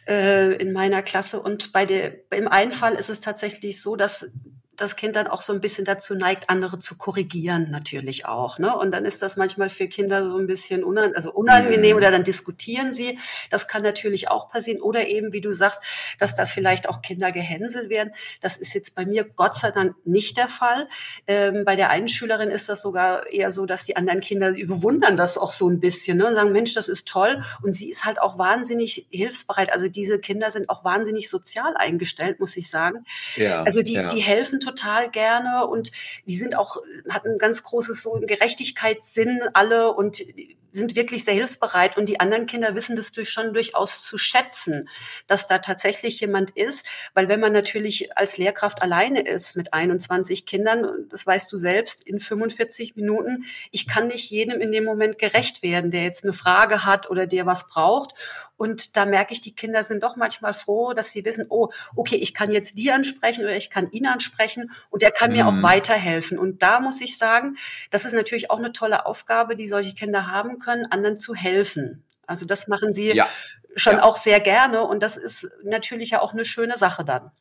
äh, 0.07 0.55
in 0.55 0.71
meiner 0.71 1.01
Klasse 1.01 1.41
und 1.41 1.73
bei 1.73 1.85
der 1.85 2.15
im 2.31 2.47
einen 2.47 2.71
Fall 2.71 2.93
ist 2.95 3.09
es 3.09 3.19
tatsächlich 3.19 3.81
so, 3.81 3.97
dass 3.97 4.31
das 4.77 4.95
Kind 4.95 5.15
dann 5.15 5.27
auch 5.27 5.41
so 5.41 5.53
ein 5.53 5.61
bisschen 5.61 5.85
dazu 5.85 6.15
neigt, 6.15 6.49
andere 6.49 6.79
zu 6.79 6.97
korrigieren, 6.97 7.71
natürlich 7.71 8.25
auch. 8.25 8.59
Ne? 8.59 8.75
Und 8.75 8.91
dann 8.91 9.05
ist 9.05 9.21
das 9.21 9.37
manchmal 9.37 9.69
für 9.69 9.87
Kinder 9.87 10.27
so 10.27 10.37
ein 10.37 10.47
bisschen 10.47 10.83
unan 10.83 11.15
also 11.15 11.31
unangenehm 11.31 11.91
mhm. 11.91 11.97
oder 11.97 12.11
dann 12.11 12.23
diskutieren 12.23 12.91
sie. 12.91 13.17
Das 13.49 13.67
kann 13.67 13.83
natürlich 13.83 14.29
auch 14.29 14.49
passieren. 14.49 14.81
Oder 14.81 15.07
eben, 15.07 15.33
wie 15.33 15.41
du 15.41 15.51
sagst, 15.51 15.81
dass 16.19 16.35
das 16.35 16.51
vielleicht 16.51 16.89
auch 16.89 17.01
Kinder 17.01 17.31
gehänselt 17.31 17.89
werden. 17.89 18.13
Das 18.41 18.57
ist 18.57 18.73
jetzt 18.73 18.95
bei 18.95 19.05
mir 19.05 19.23
Gott 19.23 19.55
sei 19.55 19.71
Dank 19.71 19.95
nicht 20.05 20.37
der 20.37 20.49
Fall. 20.49 20.87
Ähm, 21.27 21.63
bei 21.65 21.75
der 21.75 21.89
einen 21.89 22.07
Schülerin 22.07 22.49
ist 22.49 22.69
das 22.69 22.81
sogar 22.81 23.31
eher 23.31 23.51
so, 23.51 23.65
dass 23.65 23.85
die 23.85 23.95
anderen 23.95 24.21
Kinder 24.21 24.51
bewundern 24.51 25.17
das 25.17 25.37
auch 25.37 25.51
so 25.51 25.69
ein 25.69 25.79
bisschen 25.79 26.17
ne? 26.17 26.27
und 26.27 26.33
sagen, 26.33 26.51
Mensch, 26.51 26.73
das 26.73 26.87
ist 26.87 27.07
toll. 27.07 27.41
Und 27.61 27.73
sie 27.73 27.89
ist 27.89 28.05
halt 28.05 28.21
auch 28.21 28.37
wahnsinnig 28.37 29.07
hilfsbereit. 29.09 29.71
Also 29.71 29.87
diese 29.87 30.19
Kinder 30.19 30.51
sind 30.51 30.69
auch 30.69 30.83
wahnsinnig 30.83 31.29
sozial 31.29 31.75
eingestellt, 31.77 32.39
muss 32.39 32.57
ich 32.57 32.69
sagen. 32.69 33.05
Ja, 33.35 33.63
also 33.63 33.81
die, 33.81 33.93
ja. 33.93 34.07
die 34.07 34.21
helfen 34.21 34.59
total 34.65 35.09
gerne 35.09 35.67
und 35.67 35.91
die 36.25 36.35
sind 36.35 36.57
auch, 36.57 36.77
hatten 37.09 37.33
ein 37.33 37.37
ganz 37.37 37.63
großes 37.63 38.01
so 38.01 38.19
Gerechtigkeitssinn 38.25 39.41
alle 39.53 39.93
und 39.93 40.23
sind 40.75 40.95
wirklich 40.95 41.23
sehr 41.23 41.33
hilfsbereit 41.33 41.97
und 41.97 42.07
die 42.07 42.19
anderen 42.19 42.45
Kinder 42.45 42.75
wissen 42.75 42.95
das 42.95 43.11
durch, 43.13 43.29
schon 43.29 43.53
durchaus 43.53 44.03
zu 44.03 44.17
schätzen, 44.17 44.89
dass 45.25 45.47
da 45.47 45.59
tatsächlich 45.59 46.19
jemand 46.19 46.51
ist, 46.51 46.85
weil 47.13 47.29
wenn 47.29 47.39
man 47.39 47.53
natürlich 47.53 48.15
als 48.17 48.37
Lehrkraft 48.37 48.81
alleine 48.81 49.21
ist 49.21 49.55
mit 49.55 49.73
21 49.73 50.45
Kindern, 50.45 51.07
das 51.09 51.25
weißt 51.25 51.51
du 51.51 51.57
selbst, 51.57 52.03
in 52.03 52.19
45 52.19 52.95
Minuten, 52.95 53.45
ich 53.71 53.87
kann 53.87 54.07
nicht 54.07 54.29
jedem 54.29 54.59
in 54.61 54.71
dem 54.71 54.83
Moment 54.83 55.17
gerecht 55.17 55.63
werden, 55.63 55.91
der 55.91 56.03
jetzt 56.03 56.23
eine 56.23 56.33
Frage 56.33 56.83
hat 56.85 57.09
oder 57.09 57.25
der 57.25 57.45
was 57.45 57.69
braucht 57.69 58.13
und 58.57 58.95
da 58.95 59.05
merke 59.05 59.33
ich, 59.33 59.41
die 59.41 59.55
Kinder 59.55 59.83
sind 59.83 60.03
doch 60.03 60.15
manchmal 60.15 60.53
froh, 60.53 60.93
dass 60.93 61.11
sie 61.11 61.25
wissen, 61.25 61.45
oh, 61.49 61.69
okay, 61.95 62.15
ich 62.15 62.33
kann 62.33 62.51
jetzt 62.51 62.77
die 62.77 62.91
ansprechen 62.91 63.43
oder 63.43 63.55
ich 63.55 63.69
kann 63.69 63.91
ihn 63.91 64.07
ansprechen 64.07 64.71
und 64.89 65.01
der 65.01 65.11
kann 65.11 65.31
mhm. 65.31 65.37
mir 65.37 65.47
auch 65.47 65.53
mhm. 65.53 65.63
weiterhelfen. 65.63 66.39
Und 66.39 66.61
da 66.61 66.79
muss 66.79 67.01
ich 67.01 67.17
sagen, 67.17 67.57
das 67.91 68.05
ist 68.05 68.13
natürlich 68.13 68.51
auch 68.51 68.59
eine 68.59 68.71
tolle 68.71 69.05
Aufgabe, 69.05 69.55
die 69.55 69.67
solche 69.67 69.93
Kinder 69.93 70.27
haben 70.27 70.59
können, 70.59 70.85
anderen 70.85 71.17
zu 71.17 71.35
helfen. 71.35 72.03
Also 72.27 72.45
das 72.45 72.67
machen 72.67 72.93
sie 72.93 73.13
ja. 73.13 73.27
schon 73.75 73.97
ja. 73.97 74.03
auch 74.03 74.17
sehr 74.17 74.39
gerne 74.39 74.83
und 74.83 75.03
das 75.03 75.17
ist 75.17 75.49
natürlich 75.63 76.11
ja 76.11 76.21
auch 76.21 76.33
eine 76.33 76.45
schöne 76.45 76.77
Sache 76.77 77.03
dann. 77.05 77.31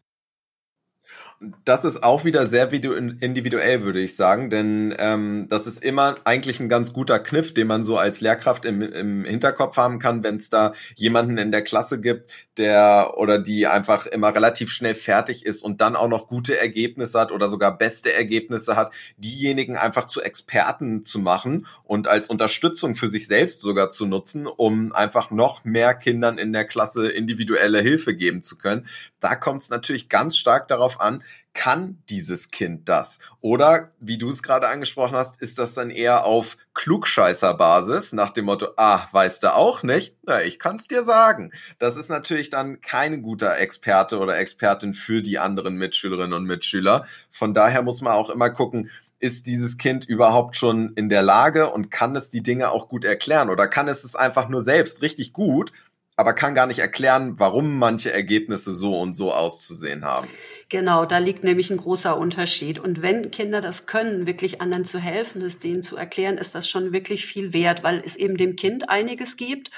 Das 1.65 1.85
ist 1.85 2.03
auch 2.03 2.25
wieder 2.25 2.47
sehr 2.47 2.73
individuell, 2.73 3.83
würde 3.83 4.01
ich 4.01 4.17
sagen, 4.17 4.51
denn 4.51 4.95
ähm, 4.99 5.47
das 5.51 5.67
ist 5.67 5.85
immer 5.85 6.17
eigentlich 6.25 6.61
ein 6.61 6.69
ganz 6.69 6.93
guter 6.93 7.19
Kniff, 7.19 7.53
den 7.53 7.67
man 7.67 7.85
so 7.85 7.99
als 7.99 8.21
Lehrkraft 8.21 8.65
im, 8.65 8.81
im 8.81 9.25
Hinterkopf 9.25 9.77
haben 9.77 9.99
kann, 9.99 10.23
wenn 10.23 10.37
es 10.37 10.49
da 10.49 10.73
jemanden 10.95 11.37
in 11.37 11.53
der 11.53 11.63
Klasse 11.63 12.01
gibt, 12.01 12.29
der 12.57 13.15
oder 13.17 13.39
die 13.39 13.67
einfach 13.67 14.07
immer 14.07 14.35
relativ 14.35 14.71
schnell 14.71 14.95
fertig 14.95 15.45
ist 15.45 15.63
und 15.63 15.81
dann 15.81 15.97
auch 15.97 16.09
noch 16.09 16.29
gute 16.29 16.57
Ergebnisse 16.57 17.19
hat 17.19 17.33
oder 17.33 17.49
sogar 17.49 17.77
beste 17.77 18.13
Ergebnisse 18.13 18.77
hat, 18.77 18.93
diejenigen 19.17 19.77
einfach 19.77 20.07
zu 20.07 20.23
Experten 20.23 21.03
zu 21.03 21.19
machen 21.19 21.67
und 21.83 22.09
als 22.09 22.29
Unterstützung 22.29 22.95
für 22.95 23.09
sich 23.09 23.27
selbst 23.27 23.61
sogar 23.61 23.91
zu 23.91 24.07
nutzen, 24.07 24.47
um 24.47 24.93
einfach 24.93 25.31
noch 25.31 25.65
mehr 25.65 25.95
Kindern 25.95 26.39
in 26.39 26.53
der 26.53 26.65
Klasse 26.65 27.09
individuelle 27.09 27.81
Hilfe 27.81 28.15
geben 28.15 28.41
zu 28.41 28.57
können. 28.57 28.87
Da 29.25 29.37
kommt 29.37 29.63
es 29.63 29.71
natürlich 29.71 30.11
ganz 30.11 30.37
stark 30.37 30.69
darauf 30.69 31.01
an, 31.01 31.25
kann 31.55 31.97
dieses 32.11 32.51
Kind 32.51 32.91
das? 32.91 33.21
Oder, 33.41 33.91
wie 33.99 34.19
du 34.19 34.29
es 34.29 34.43
gerade 34.43 34.69
angesprochen 34.69 35.17
hast, 35.17 35.41
ist 35.41 35.59
das 35.59 35.73
dann 35.73 35.89
eher 35.89 36.27
auf 36.27 36.59
Klugscheißer-Basis 36.75 38.13
nach 38.13 38.29
dem 38.29 38.45
Motto, 38.45 38.67
ah, 38.77 39.09
weißt 39.13 39.43
du 39.45 39.55
auch 39.55 39.83
nicht? 39.83 40.15
Na, 40.27 40.43
ich 40.43 40.59
kann's 40.59 40.89
dir 40.89 41.05
sagen. 41.05 41.53
Das 41.79 41.97
ist 41.97 42.11
natürlich 42.11 42.51
dann 42.51 42.83
kein 42.83 43.23
guter 43.23 43.57
Experte 43.57 44.19
oder 44.19 44.37
Expertin 44.37 44.93
für 44.93 45.23
die 45.23 45.39
anderen 45.39 45.77
Mitschülerinnen 45.77 46.35
und 46.35 46.45
Mitschüler. 46.45 47.07
Von 47.31 47.55
daher 47.55 47.81
muss 47.81 48.03
man 48.03 48.13
auch 48.13 48.29
immer 48.29 48.51
gucken, 48.51 48.91
ist 49.21 49.47
dieses 49.47 49.79
Kind 49.79 50.05
überhaupt 50.05 50.55
schon 50.55 50.93
in 50.97 51.09
der 51.09 51.23
Lage 51.23 51.71
und 51.71 51.91
kann 51.91 52.15
es 52.15 52.31
die 52.31 52.43
Dinge 52.43 52.71
auch 52.71 52.91
gut 52.91 53.07
erklären 53.07 53.49
oder 53.49 53.69
kann 53.69 53.89
es 53.89 54.05
es 54.05 54.17
einfach 54.17 54.51
nur 54.51 54.61
selbst 54.61 55.01
richtig 55.01 55.33
gut, 55.33 55.73
aber 56.17 56.33
kann 56.33 56.55
gar 56.55 56.67
nicht 56.67 56.79
erklären, 56.79 57.35
warum 57.39 57.79
manche 57.79 58.13
Ergebnisse 58.13 58.73
so 58.73 58.99
und 58.99 59.15
so 59.15 59.33
auszusehen 59.33 60.05
haben. 60.05 60.29
Genau, 60.69 61.05
da 61.05 61.19
liegt 61.19 61.45
nämlich 61.45 61.71
ein 61.71 61.77
großer 61.77 62.19
Unterschied. 62.19 62.79
Und 62.79 63.03
wenn 63.03 63.31
Kinder 63.31 63.61
das 63.61 63.87
können, 63.87 64.27
wirklich 64.27 64.61
anderen 64.61 64.85
zu 64.85 64.99
helfen, 64.99 65.43
es 65.43 65.59
denen 65.59 65.83
zu 65.83 65.97
erklären, 65.97 66.39
ist 66.39 66.55
das 66.55 66.69
schon 66.69 66.93
wirklich 66.93 67.27
viel 67.27 67.53
wert, 67.53 67.83
weil 67.83 68.03
es 68.05 68.17
eben 68.17 68.37
dem 68.37 68.57
Kind 68.57 68.89
einiges 68.89 69.37
gibt 69.37 69.71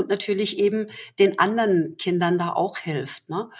und 0.00 0.08
natürlich 0.08 0.58
eben 0.58 0.88
den 1.18 1.38
anderen 1.38 1.96
Kindern 1.96 2.38
da 2.38 2.52
auch 2.52 2.78
hilft. 2.78 3.28
Ne? 3.28 3.50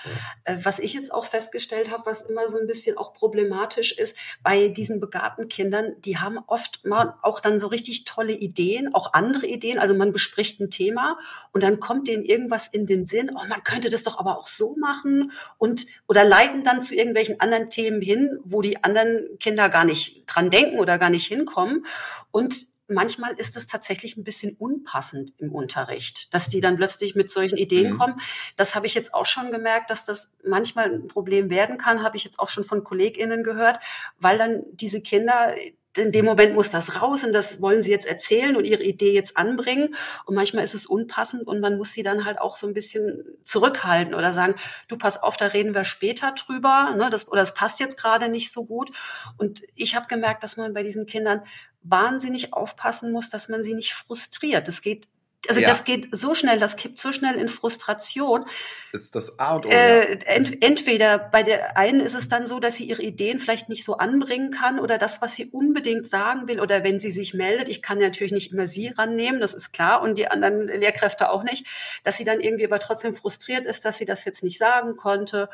Ja. 0.46 0.54
Äh, 0.54 0.64
was 0.64 0.78
ich 0.78 0.94
jetzt 0.94 1.12
auch 1.12 1.24
festgestellt 1.24 1.90
habe, 1.90 2.06
was 2.06 2.22
immer 2.22 2.48
so 2.48 2.58
ein 2.58 2.66
bisschen 2.66 2.98
auch 2.98 3.12
problematisch 3.12 3.92
ist, 3.92 4.16
bei 4.42 4.68
diesen 4.68 5.00
begabten 5.00 5.48
Kindern, 5.48 5.94
die 6.00 6.18
haben 6.18 6.38
oft 6.46 6.84
mal 6.84 7.14
auch 7.22 7.40
dann 7.40 7.58
so 7.58 7.68
richtig 7.68 8.04
tolle 8.04 8.32
Ideen, 8.32 8.94
auch 8.94 9.12
andere 9.12 9.46
Ideen. 9.46 9.78
Also 9.78 9.94
man 9.94 10.12
bespricht 10.12 10.60
ein 10.60 10.70
Thema 10.70 11.18
und 11.52 11.62
dann 11.62 11.78
kommt 11.78 12.08
denen 12.08 12.24
irgendwas 12.24 12.68
in 12.68 12.86
den 12.86 13.04
Sinn, 13.04 13.30
oh, 13.34 13.46
man 13.48 13.62
könnte 13.62 13.90
das 13.90 14.02
doch 14.02 14.18
aber 14.18 14.38
auch 14.38 14.48
so 14.48 14.76
machen 14.76 15.32
und 15.58 15.86
oder 16.08 16.24
leiten 16.24 16.64
dann 16.64 16.82
zu 16.82 16.94
irgendwelchen 16.94 17.40
anderen 17.40 17.68
Themen 17.68 18.00
hin, 18.00 18.38
wo 18.44 18.62
die 18.62 18.82
anderen 18.82 19.38
Kinder 19.38 19.68
gar 19.68 19.84
nicht 19.84 20.24
dran 20.26 20.50
denken 20.50 20.78
oder 20.78 20.98
gar 20.98 21.10
nicht 21.10 21.26
hinkommen. 21.26 21.84
Und 22.30 22.70
manchmal 22.90 23.32
ist 23.32 23.56
es 23.56 23.66
tatsächlich 23.66 24.16
ein 24.16 24.24
bisschen 24.24 24.56
unpassend 24.56 25.32
im 25.38 25.52
Unterricht, 25.52 26.34
dass 26.34 26.48
die 26.48 26.60
dann 26.60 26.76
plötzlich 26.76 27.14
mit 27.14 27.30
solchen 27.30 27.56
Ideen 27.56 27.94
mhm. 27.94 27.98
kommen. 27.98 28.20
Das 28.56 28.74
habe 28.74 28.86
ich 28.86 28.94
jetzt 28.94 29.14
auch 29.14 29.26
schon 29.26 29.50
gemerkt, 29.50 29.90
dass 29.90 30.04
das 30.04 30.32
manchmal 30.44 30.92
ein 30.92 31.08
Problem 31.08 31.50
werden 31.50 31.78
kann, 31.78 32.02
habe 32.02 32.16
ich 32.16 32.24
jetzt 32.24 32.38
auch 32.38 32.48
schon 32.48 32.64
von 32.64 32.84
KollegInnen 32.84 33.42
gehört, 33.42 33.78
weil 34.18 34.38
dann 34.38 34.62
diese 34.72 35.00
Kinder 35.00 35.54
in 35.96 36.12
dem 36.12 36.24
Moment 36.24 36.54
muss 36.54 36.70
das 36.70 37.02
raus 37.02 37.24
und 37.24 37.32
das 37.32 37.60
wollen 37.60 37.82
sie 37.82 37.90
jetzt 37.90 38.06
erzählen 38.06 38.54
und 38.56 38.64
ihre 38.64 38.82
Idee 38.82 39.12
jetzt 39.12 39.36
anbringen. 39.36 39.94
Und 40.24 40.36
manchmal 40.36 40.62
ist 40.62 40.74
es 40.74 40.86
unpassend 40.86 41.46
und 41.48 41.60
man 41.60 41.76
muss 41.76 41.92
sie 41.92 42.04
dann 42.04 42.24
halt 42.24 42.40
auch 42.40 42.54
so 42.54 42.68
ein 42.68 42.74
bisschen 42.74 43.24
zurückhalten 43.44 44.14
oder 44.14 44.32
sagen, 44.32 44.54
du 44.86 44.96
pass 44.96 45.20
auf, 45.20 45.36
da 45.36 45.46
reden 45.46 45.74
wir 45.74 45.84
später 45.84 46.32
drüber, 46.32 46.94
ne, 46.96 47.10
das, 47.10 47.26
oder 47.28 47.40
das 47.40 47.54
passt 47.54 47.80
jetzt 47.80 47.96
gerade 47.96 48.28
nicht 48.28 48.52
so 48.52 48.66
gut. 48.66 48.90
Und 49.36 49.62
ich 49.74 49.96
habe 49.96 50.06
gemerkt, 50.06 50.44
dass 50.44 50.56
man 50.56 50.74
bei 50.74 50.84
diesen 50.84 51.06
Kindern 51.06 51.42
wahnsinnig 51.82 52.52
aufpassen 52.52 53.12
muss, 53.12 53.30
dass 53.30 53.48
man 53.48 53.64
sie 53.64 53.74
nicht 53.74 53.92
frustriert. 53.92 54.68
Es 54.68 54.82
geht 54.82 55.08
also 55.48 55.60
ja. 55.60 55.68
das 55.68 55.84
geht 55.84 56.08
so 56.12 56.34
schnell, 56.34 56.58
das 56.58 56.76
kippt 56.76 56.98
so 56.98 57.12
schnell 57.12 57.36
in 57.36 57.48
Frustration. 57.48 58.44
Ist 58.92 59.14
das 59.14 59.38
A 59.38 59.56
und 59.56 59.66
O. 59.66 59.70
Äh, 59.70 60.18
ent, 60.26 60.62
entweder 60.62 61.18
bei 61.18 61.42
der 61.42 61.78
einen 61.78 62.00
ist 62.00 62.14
es 62.14 62.28
dann 62.28 62.46
so, 62.46 62.60
dass 62.60 62.76
sie 62.76 62.84
ihre 62.84 63.02
Ideen 63.02 63.38
vielleicht 63.38 63.68
nicht 63.68 63.84
so 63.84 63.96
anbringen 63.96 64.50
kann 64.50 64.78
oder 64.78 64.98
das, 64.98 65.22
was 65.22 65.34
sie 65.36 65.46
unbedingt 65.46 66.06
sagen 66.06 66.46
will 66.46 66.60
oder 66.60 66.84
wenn 66.84 66.98
sie 66.98 67.10
sich 67.10 67.32
meldet, 67.32 67.68
ich 67.68 67.80
kann 67.80 67.98
natürlich 67.98 68.32
nicht 68.32 68.52
immer 68.52 68.66
sie 68.66 68.88
rannehmen, 68.88 69.40
das 69.40 69.54
ist 69.54 69.72
klar 69.72 70.02
und 70.02 70.18
die 70.18 70.28
anderen 70.28 70.66
Lehrkräfte 70.66 71.30
auch 71.30 71.42
nicht, 71.42 71.66
dass 72.04 72.18
sie 72.18 72.24
dann 72.24 72.40
irgendwie 72.40 72.66
aber 72.66 72.78
trotzdem 72.78 73.14
frustriert 73.14 73.64
ist, 73.64 73.84
dass 73.84 73.96
sie 73.96 74.04
das 74.04 74.24
jetzt 74.26 74.42
nicht 74.42 74.58
sagen 74.58 74.96
konnte 74.96 75.48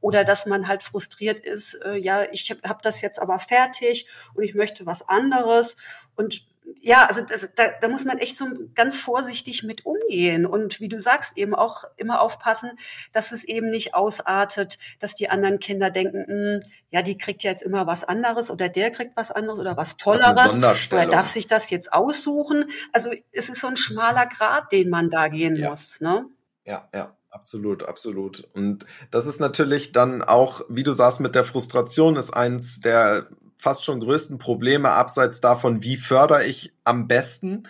oder 0.00 0.24
dass 0.24 0.44
man 0.44 0.68
halt 0.68 0.82
frustriert 0.82 1.40
ist, 1.40 1.74
äh, 1.74 1.96
ja, 1.96 2.24
ich 2.30 2.50
habe 2.50 2.60
hab 2.68 2.82
das 2.82 3.00
jetzt 3.00 3.20
aber 3.20 3.38
fertig 3.38 4.06
und 4.34 4.42
ich 4.42 4.54
möchte 4.54 4.84
was 4.84 5.08
anderes 5.08 5.76
und 6.14 6.49
ja, 6.80 7.06
also 7.06 7.22
das, 7.22 7.48
da, 7.54 7.64
da 7.80 7.88
muss 7.88 8.04
man 8.04 8.18
echt 8.18 8.36
so 8.36 8.46
ganz 8.74 8.98
vorsichtig 8.98 9.62
mit 9.62 9.84
umgehen 9.84 10.46
und 10.46 10.80
wie 10.80 10.88
du 10.88 10.98
sagst, 10.98 11.36
eben 11.36 11.54
auch 11.54 11.84
immer 11.96 12.20
aufpassen, 12.20 12.72
dass 13.12 13.32
es 13.32 13.44
eben 13.44 13.70
nicht 13.70 13.94
ausartet, 13.94 14.78
dass 14.98 15.14
die 15.14 15.28
anderen 15.28 15.58
Kinder 15.58 15.90
denken, 15.90 16.24
mh, 16.26 16.26
hm, 16.26 16.62
ja, 16.90 17.02
die 17.02 17.18
kriegt 17.18 17.42
ja 17.42 17.50
jetzt 17.50 17.62
immer 17.62 17.86
was 17.86 18.04
anderes 18.04 18.50
oder 18.50 18.68
der 18.68 18.90
kriegt 18.90 19.16
was 19.16 19.30
anderes 19.30 19.58
oder 19.58 19.76
was 19.76 19.96
Tolleres. 19.96 20.56
Oder 20.92 21.06
darf 21.06 21.30
sich 21.30 21.46
das 21.46 21.70
jetzt 21.70 21.92
aussuchen. 21.92 22.70
Also 22.92 23.10
es 23.32 23.48
ist 23.48 23.60
so 23.60 23.68
ein 23.68 23.76
schmaler 23.76 24.26
Grad, 24.26 24.72
den 24.72 24.90
man 24.90 25.10
da 25.10 25.28
gehen 25.28 25.56
ja. 25.56 25.70
muss. 25.70 26.00
Ne? 26.00 26.26
Ja, 26.64 26.88
ja. 26.92 27.16
Absolut, 27.32 27.84
absolut. 27.84 28.48
Und 28.54 28.86
das 29.12 29.26
ist 29.28 29.38
natürlich 29.38 29.92
dann 29.92 30.20
auch, 30.20 30.62
wie 30.68 30.82
du 30.82 30.92
sagst, 30.92 31.20
mit 31.20 31.36
der 31.36 31.44
Frustration 31.44 32.16
ist 32.16 32.32
eins 32.32 32.80
der 32.80 33.28
fast 33.60 33.84
schon 33.84 34.00
größten 34.00 34.38
Probleme, 34.38 34.90
abseits 34.90 35.40
davon, 35.40 35.82
wie 35.82 35.96
fördere 35.96 36.44
ich 36.44 36.72
am 36.84 37.06
besten. 37.08 37.64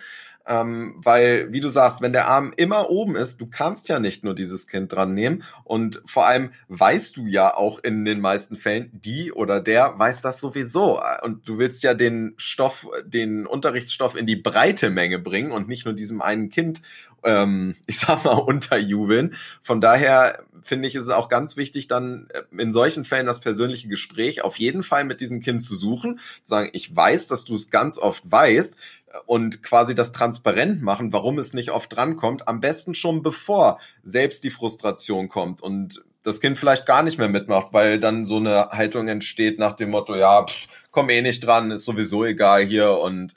Ähm, 0.51 0.95
weil, 0.97 1.53
wie 1.53 1.61
du 1.61 1.69
sagst, 1.69 2.01
wenn 2.01 2.11
der 2.11 2.27
Arm 2.27 2.51
immer 2.57 2.89
oben 2.89 3.15
ist, 3.15 3.39
du 3.39 3.47
kannst 3.47 3.87
ja 3.87 4.01
nicht 4.01 4.25
nur 4.25 4.35
dieses 4.35 4.67
Kind 4.67 4.91
dran 4.91 5.13
nehmen. 5.13 5.43
Und 5.63 6.03
vor 6.05 6.25
allem 6.25 6.51
weißt 6.67 7.15
du 7.15 7.25
ja 7.25 7.55
auch 7.55 7.79
in 7.79 8.03
den 8.03 8.19
meisten 8.19 8.57
Fällen, 8.57 8.89
die 8.91 9.31
oder 9.31 9.61
der 9.61 9.97
weiß 9.97 10.21
das 10.21 10.41
sowieso. 10.41 10.99
Und 11.23 11.47
du 11.47 11.57
willst 11.57 11.83
ja 11.83 11.93
den 11.93 12.33
Stoff, 12.35 12.85
den 13.05 13.47
Unterrichtsstoff 13.47 14.17
in 14.17 14.27
die 14.27 14.35
breite 14.35 14.89
Menge 14.89 15.19
bringen 15.19 15.53
und 15.53 15.69
nicht 15.69 15.85
nur 15.85 15.93
diesem 15.93 16.21
einen 16.21 16.49
Kind, 16.49 16.81
ähm, 17.23 17.75
ich 17.85 17.99
sag 17.99 18.25
mal, 18.25 18.33
unterjubeln. 18.33 19.35
Von 19.63 19.79
daher 19.79 20.43
finde 20.63 20.87
ich, 20.87 20.95
ist 20.95 21.03
es 21.03 21.09
auch 21.09 21.29
ganz 21.29 21.57
wichtig, 21.57 21.87
dann 21.87 22.27
äh, 22.33 22.41
in 22.61 22.73
solchen 22.73 23.05
Fällen 23.05 23.25
das 23.25 23.39
persönliche 23.39 23.87
Gespräch 23.87 24.43
auf 24.43 24.57
jeden 24.57 24.83
Fall 24.83 25.05
mit 25.05 25.21
diesem 25.21 25.39
Kind 25.39 25.63
zu 25.63 25.75
suchen, 25.75 26.17
zu 26.17 26.49
sagen, 26.49 26.69
ich 26.73 26.93
weiß, 26.93 27.27
dass 27.27 27.45
du 27.45 27.55
es 27.55 27.69
ganz 27.69 27.97
oft 27.97 28.29
weißt 28.29 28.77
und 29.25 29.63
quasi 29.63 29.95
das 29.95 30.11
transparent 30.11 30.81
machen, 30.81 31.13
warum 31.13 31.39
es 31.39 31.53
nicht 31.53 31.71
oft 31.71 31.95
drankommt, 31.95 32.47
am 32.47 32.59
besten 32.59 32.95
schon 32.95 33.23
bevor 33.23 33.79
selbst 34.03 34.43
die 34.43 34.51
Frustration 34.51 35.29
kommt 35.29 35.61
und 35.61 36.03
das 36.23 36.39
Kind 36.39 36.57
vielleicht 36.57 36.85
gar 36.85 37.03
nicht 37.03 37.17
mehr 37.17 37.29
mitmacht, 37.29 37.73
weil 37.73 37.99
dann 37.99 38.25
so 38.25 38.37
eine 38.37 38.69
Haltung 38.69 39.07
entsteht 39.07 39.57
nach 39.59 39.73
dem 39.73 39.89
Motto, 39.89 40.15
ja, 40.15 40.45
pff, 40.45 40.67
komm 40.91 41.09
eh 41.09 41.21
nicht 41.21 41.45
dran, 41.45 41.71
ist 41.71 41.85
sowieso 41.85 42.23
egal 42.25 42.63
hier 42.63 42.91
und 42.99 43.33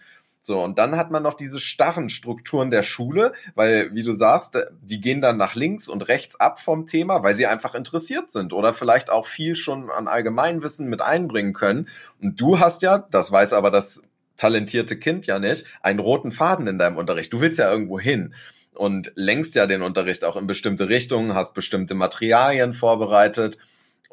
so, 0.47 0.63
und 0.63 0.79
dann 0.79 0.97
hat 0.99 1.11
man 1.11 1.23
noch 1.23 1.33
diese 1.33 1.59
starren 1.59 2.11
Strukturen 2.11 2.71
der 2.71 2.83
Schule, 2.83 3.33
weil, 3.55 3.95
wie 3.95 4.03
du 4.03 4.13
sagst, 4.13 4.59
die 4.83 5.01
gehen 5.01 5.23
dann 5.23 5.39
nach 5.39 5.55
links 5.55 5.89
und 5.89 6.07
rechts 6.07 6.39
ab 6.39 6.61
vom 6.61 6.87
Thema, 6.87 7.23
weil 7.23 7.35
sie 7.35 7.47
einfach 7.47 7.75
interessiert 7.75 8.31
sind 8.31 8.53
oder 8.53 8.75
vielleicht 8.75 9.09
auch 9.09 9.25
viel 9.25 9.55
schon 9.57 9.89
an 9.89 10.07
Allgemeinwissen 10.07 10.91
mit 10.91 11.01
einbringen 11.01 11.55
können. 11.55 11.89
Und 12.21 12.39
du 12.43 12.59
hast 12.59 12.83
ja, 12.83 12.99
das 13.11 13.33
weiß 13.33 13.55
aber 13.55 13.71
das 13.71 14.03
talentierte 14.37 14.99
Kind 14.99 15.27
ja 15.27 15.39
nicht, 15.39 15.65
einen 15.83 15.99
roten 15.99 16.33
Faden 16.33 16.67
in 16.67 16.79
deinem 16.79 16.97
Unterricht. 16.97 17.33
Du 17.33 17.41
willst 17.41 17.59
ja 17.59 17.71
irgendwo 17.71 18.01
hin 18.01 18.35
und 18.75 19.13
lenkst 19.15 19.55
ja 19.55 19.67
den 19.67 19.83
Unterricht 19.83 20.25
auch 20.25 20.37
in 20.37 20.47
bestimmte 20.47 20.89
Richtungen, 20.89 21.35
hast 21.35 21.55
bestimmte 21.55 21.95
Materialien 21.95 22.75
vorbereitet 22.75 23.59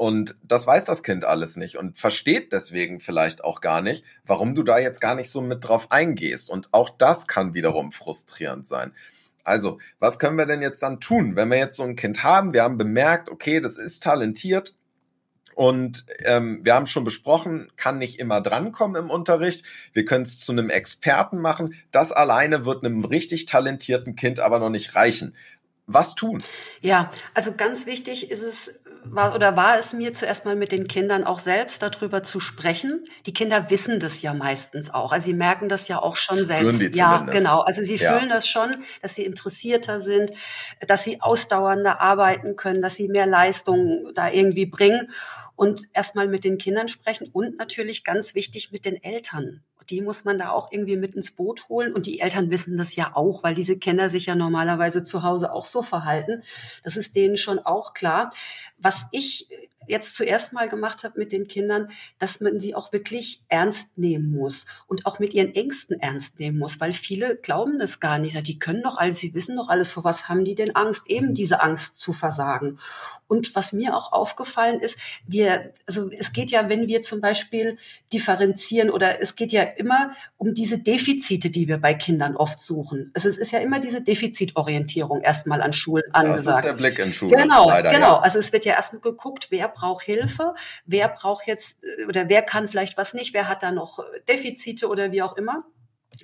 und 0.01 0.35
das 0.43 0.65
weiß 0.65 0.85
das 0.85 1.03
Kind 1.03 1.25
alles 1.25 1.57
nicht 1.57 1.77
und 1.77 1.95
versteht 1.95 2.53
deswegen 2.53 2.99
vielleicht 2.99 3.43
auch 3.43 3.61
gar 3.61 3.83
nicht, 3.83 4.03
warum 4.25 4.55
du 4.55 4.63
da 4.63 4.79
jetzt 4.79 4.99
gar 4.99 5.13
nicht 5.13 5.29
so 5.29 5.41
mit 5.41 5.63
drauf 5.63 5.91
eingehst. 5.91 6.49
Und 6.49 6.69
auch 6.71 6.89
das 6.89 7.27
kann 7.27 7.53
wiederum 7.53 7.91
frustrierend 7.91 8.67
sein. 8.67 8.93
Also, 9.43 9.77
was 9.99 10.17
können 10.17 10.37
wir 10.37 10.47
denn 10.47 10.63
jetzt 10.63 10.81
dann 10.81 11.01
tun, 11.01 11.35
wenn 11.35 11.49
wir 11.49 11.57
jetzt 11.57 11.77
so 11.77 11.83
ein 11.83 11.95
Kind 11.95 12.23
haben? 12.23 12.51
Wir 12.51 12.63
haben 12.63 12.79
bemerkt, 12.79 13.29
okay, 13.29 13.59
das 13.59 13.77
ist 13.77 14.01
talentiert, 14.01 14.75
und 15.55 16.05
ähm, 16.19 16.61
wir 16.63 16.75
haben 16.75 16.87
schon 16.87 17.03
besprochen, 17.03 17.71
kann 17.75 17.97
nicht 17.97 18.19
immer 18.19 18.41
drankommen 18.41 19.01
im 19.01 19.09
Unterricht. 19.09 19.65
Wir 19.93 20.05
können 20.05 20.23
es 20.23 20.39
zu 20.39 20.51
einem 20.51 20.69
Experten 20.69 21.39
machen. 21.39 21.75
Das 21.91 22.11
alleine 22.11 22.65
wird 22.65 22.85
einem 22.85 23.03
richtig 23.05 23.45
talentierten 23.45 24.15
Kind 24.15 24.39
aber 24.39 24.59
noch 24.59 24.69
nicht 24.69 24.95
reichen. 24.95 25.35
Was 25.87 26.15
tun? 26.15 26.41
Ja, 26.79 27.11
also 27.33 27.53
ganz 27.53 27.85
wichtig 27.85 28.31
ist 28.31 28.43
es, 28.43 28.81
war 29.05 29.35
oder 29.35 29.55
war 29.55 29.77
es 29.77 29.93
mir 29.93 30.13
zuerst 30.13 30.45
mal 30.45 30.55
mit 30.55 30.71
den 30.71 30.87
Kindern 30.87 31.23
auch 31.23 31.39
selbst 31.39 31.81
darüber 31.81 32.23
zu 32.23 32.39
sprechen. 32.39 33.03
Die 33.25 33.33
Kinder 33.33 33.69
wissen 33.69 33.99
das 33.99 34.21
ja 34.21 34.33
meistens 34.33 34.93
auch. 34.93 35.11
Also 35.11 35.25
sie 35.25 35.33
merken 35.33 35.69
das 35.69 35.87
ja 35.87 36.01
auch 36.01 36.15
schon 36.15 36.45
Spüren 36.45 36.71
selbst. 36.71 36.95
ja, 36.95 37.19
genau. 37.19 37.61
Also 37.61 37.83
sie 37.83 37.97
ja. 37.97 38.17
fühlen 38.17 38.29
das 38.29 38.47
schon, 38.47 38.83
dass 39.01 39.15
sie 39.15 39.25
interessierter 39.25 39.99
sind, 39.99 40.31
dass 40.85 41.03
sie 41.03 41.21
ausdauernder 41.21 42.01
arbeiten 42.01 42.55
können, 42.55 42.81
dass 42.81 42.95
sie 42.95 43.07
mehr 43.07 43.25
Leistung 43.25 44.11
da 44.13 44.29
irgendwie 44.29 44.65
bringen 44.65 45.11
und 45.55 45.87
erstmal 45.93 46.27
mit 46.27 46.43
den 46.43 46.57
Kindern 46.57 46.87
sprechen 46.87 47.29
und 47.31 47.57
natürlich 47.57 48.03
ganz 48.03 48.35
wichtig 48.35 48.71
mit 48.71 48.85
den 48.85 49.01
Eltern 49.03 49.63
die 49.89 50.01
muss 50.01 50.25
man 50.25 50.37
da 50.37 50.51
auch 50.51 50.71
irgendwie 50.71 50.97
mit 50.97 51.15
ins 51.15 51.31
Boot 51.31 51.69
holen. 51.69 51.93
Und 51.93 52.05
die 52.05 52.19
Eltern 52.19 52.51
wissen 52.51 52.77
das 52.77 52.95
ja 52.95 53.15
auch, 53.15 53.43
weil 53.43 53.55
diese 53.55 53.77
Kinder 53.77 54.09
sich 54.09 54.27
ja 54.27 54.35
normalerweise 54.35 55.03
zu 55.03 55.23
Hause 55.23 55.51
auch 55.51 55.65
so 55.65 55.81
verhalten. 55.81 56.43
Das 56.83 56.97
ist 56.97 57.15
denen 57.15 57.37
schon 57.37 57.59
auch 57.59 57.93
klar. 57.93 58.31
Was 58.77 59.07
ich 59.11 59.47
jetzt 59.87 60.15
zuerst 60.15 60.53
mal 60.53 60.69
gemacht 60.69 61.03
habe 61.03 61.19
mit 61.19 61.31
den 61.31 61.47
Kindern, 61.47 61.89
dass 62.19 62.39
man 62.39 62.59
sie 62.59 62.75
auch 62.75 62.93
wirklich 62.93 63.41
ernst 63.49 63.97
nehmen 63.97 64.31
muss 64.31 64.65
und 64.87 65.05
auch 65.05 65.19
mit 65.19 65.33
ihren 65.33 65.53
Ängsten 65.55 65.99
ernst 65.99 66.39
nehmen 66.39 66.59
muss, 66.59 66.79
weil 66.79 66.93
viele 66.93 67.35
glauben 67.35 67.79
das 67.79 67.99
gar 67.99 68.19
nicht. 68.19 68.47
Die 68.47 68.59
können 68.59 68.83
doch 68.83 68.97
alles, 68.97 69.19
sie 69.19 69.33
wissen 69.33 69.55
doch 69.57 69.69
alles, 69.69 69.91
vor 69.91 70.03
was 70.03 70.29
haben 70.29 70.45
die 70.45 70.55
denn 70.55 70.75
Angst? 70.75 71.09
Eben 71.09 71.33
diese 71.33 71.61
Angst 71.61 71.99
zu 71.99 72.13
versagen. 72.13 72.79
Und 73.27 73.55
was 73.55 73.73
mir 73.73 73.95
auch 73.95 74.11
aufgefallen 74.11 74.79
ist, 74.81 74.97
wir, 75.25 75.73
also 75.87 76.09
es 76.11 76.33
geht 76.33 76.51
ja, 76.51 76.69
wenn 76.69 76.87
wir 76.87 77.01
zum 77.01 77.21
Beispiel 77.21 77.77
differenzieren 78.11 78.89
oder 78.89 79.21
es 79.21 79.35
geht 79.35 79.51
ja 79.51 79.63
immer 79.63 80.11
um 80.37 80.53
diese 80.53 80.79
Defizite, 80.79 81.49
die 81.49 81.67
wir 81.67 81.77
bei 81.77 81.93
Kindern 81.93 82.35
oft 82.35 82.59
suchen. 82.59 83.11
Also 83.13 83.29
es 83.29 83.37
ist 83.37 83.51
ja 83.51 83.59
immer 83.59 83.79
diese 83.79 84.01
Defizitorientierung 84.01 85.21
erstmal 85.21 85.61
an 85.61 85.73
Schulen 85.73 86.03
angesagt. 86.13 86.47
Das 86.47 86.55
ist 86.57 86.65
der 86.65 86.73
Blick 86.73 86.99
in 86.99 87.13
Schulen. 87.13 87.37
Genau, 87.37 87.69
leider, 87.69 87.91
genau. 87.91 88.13
Ja. 88.13 88.19
Also 88.19 88.39
es 88.39 88.51
wird 88.51 88.65
ja 88.65 88.73
erstmal 88.73 89.01
geguckt, 89.01 89.47
wer 89.49 89.70
braucht 89.71 90.03
Hilfe, 90.03 90.53
wer 90.85 91.09
braucht 91.09 91.47
jetzt 91.47 91.83
äh, 91.83 92.05
oder 92.05 92.29
wer 92.29 92.41
kann 92.41 92.67
vielleicht 92.67 92.97
was 92.97 93.13
nicht, 93.13 93.33
wer 93.33 93.47
hat 93.47 93.63
da 93.63 93.71
noch 93.71 93.99
Defizite 94.27 94.87
oder 94.87 95.11
wie 95.11 95.21
auch 95.21 95.37
immer. 95.37 95.65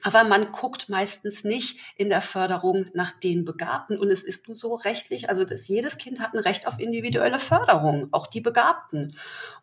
Aber 0.03 0.25
man 0.25 0.51
guckt 0.51 0.89
meistens 0.89 1.45
nicht 1.45 1.79
in 1.95 2.09
der 2.09 2.21
Förderung 2.21 2.87
nach 2.93 3.13
den 3.13 3.45
Begabten. 3.45 3.97
Und 3.97 4.09
es 4.11 4.21
ist 4.21 4.47
nur 4.47 4.55
so 4.55 4.75
rechtlich, 4.75 5.29
also 5.29 5.45
dass 5.45 5.67
jedes 5.69 5.97
Kind 5.97 6.19
hat 6.19 6.33
ein 6.33 6.39
Recht 6.39 6.67
auf 6.67 6.77
individuelle 6.77 7.39
Förderung, 7.39 8.09
auch 8.11 8.27
die 8.27 8.41
Begabten. 8.41 9.15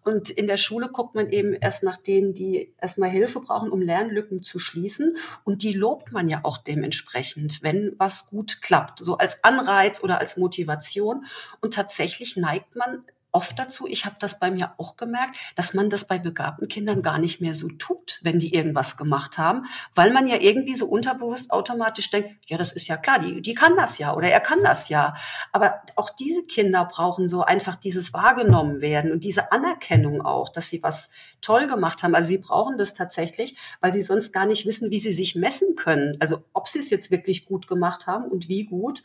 Und 0.03 0.31
in 0.31 0.47
der 0.47 0.57
Schule 0.57 0.89
guckt 0.89 1.15
man 1.15 1.29
eben 1.29 1.53
erst 1.53 1.83
nach 1.83 1.99
denen, 1.99 2.33
die 2.33 2.75
erstmal 2.81 3.11
Hilfe 3.11 3.41
brauchen, 3.41 3.71
um 3.71 3.83
Lernlücken 3.83 4.43
zu 4.43 4.59
schließen. 4.59 5.17
Und 5.45 5.63
die 5.63 5.75
lobt 5.75 6.11
man 6.11 6.29
ja 6.29 6.41
auch 6.43 6.57
dementsprechend, 6.57 7.63
wenn 7.63 7.95
was 7.99 8.27
gut 8.27 8.63
klappt, 8.63 9.01
so 9.01 9.19
als 9.19 9.45
Anreiz 9.45 10.03
oder 10.03 10.21
als 10.21 10.39
Motivation. 10.39 11.27
Und 11.61 11.75
tatsächlich 11.75 12.37
neigt 12.39 12.77
man 12.77 13.05
oft 13.35 13.59
dazu, 13.59 13.87
ich 13.89 14.07
habe 14.07 14.17
das 14.21 14.39
bei 14.39 14.51
mir 14.51 14.75
auch 14.79 14.97
gemerkt, 14.97 15.37
dass 15.57 15.75
man 15.75 15.91
das 15.91 16.07
bei 16.07 16.19
begabten 16.19 16.69
Kindern 16.69 17.03
gar 17.03 17.19
nicht 17.19 17.41
mehr 17.41 17.53
so 17.53 17.69
tut, 17.69 18.21
wenn 18.23 18.39
die 18.39 18.55
irgendwas 18.55 18.97
gemacht 18.97 19.39
haben, 19.39 19.67
weil 19.95 20.13
man 20.13 20.29
ja 20.29 20.37
irgendwie 20.41 20.77
so 20.77 20.87
unterbewusst 20.87 21.51
automatisch 21.51 22.11
denkt, 22.11 22.31
ja, 22.47 22.57
das 22.57 22.73
ist 22.73 22.87
ja 22.87 22.97
klar, 22.97 23.19
die, 23.19 23.43
die 23.43 23.55
kann 23.55 23.77
das 23.77 23.99
ja 23.99 24.15
oder 24.15 24.29
er 24.29 24.41
kann 24.41 24.63
das 24.63 24.89
ja. 24.89 25.15
Aber 25.53 25.83
auch 25.97 26.11
diese 26.11 26.45
Kinder 26.45 26.85
brauchen 26.85 27.27
so 27.27 27.43
einfach 27.43 27.75
dieses 27.75 28.15
wahrgenommen 28.15 28.81
werden 28.81 29.11
und 29.11 29.25
diese 29.25 29.51
Anerkennung 29.51 30.25
auch, 30.25 30.49
dass 30.49 30.71
sie 30.71 30.83
was 30.83 31.11
toll 31.41 31.67
gemacht 31.67 32.03
haben. 32.03 32.15
Also 32.15 32.29
sie 32.29 32.39
brauchen 32.39 32.79
das 32.79 32.95
tatsächlich, 32.95 33.57
weil 33.81 33.93
sie 33.93 34.03
sonst 34.03 34.33
gar 34.33 34.47
nicht 34.47 34.65
wissen, 34.65 34.91
wie 34.91 35.01
sie 35.01 35.13
sich 35.13 35.35
messen 35.35 35.75
können. 35.75 36.17
Also 36.21 36.45
ob 36.53 36.69
sie 36.69 36.79
es 36.79 36.91
jetzt 36.91 37.11
wirklich 37.11 37.47
gut 37.47 37.67
gemacht 37.67 38.07
haben 38.07 38.27
und 38.27 38.49
wie 38.49 38.65
gut. 38.65 39.03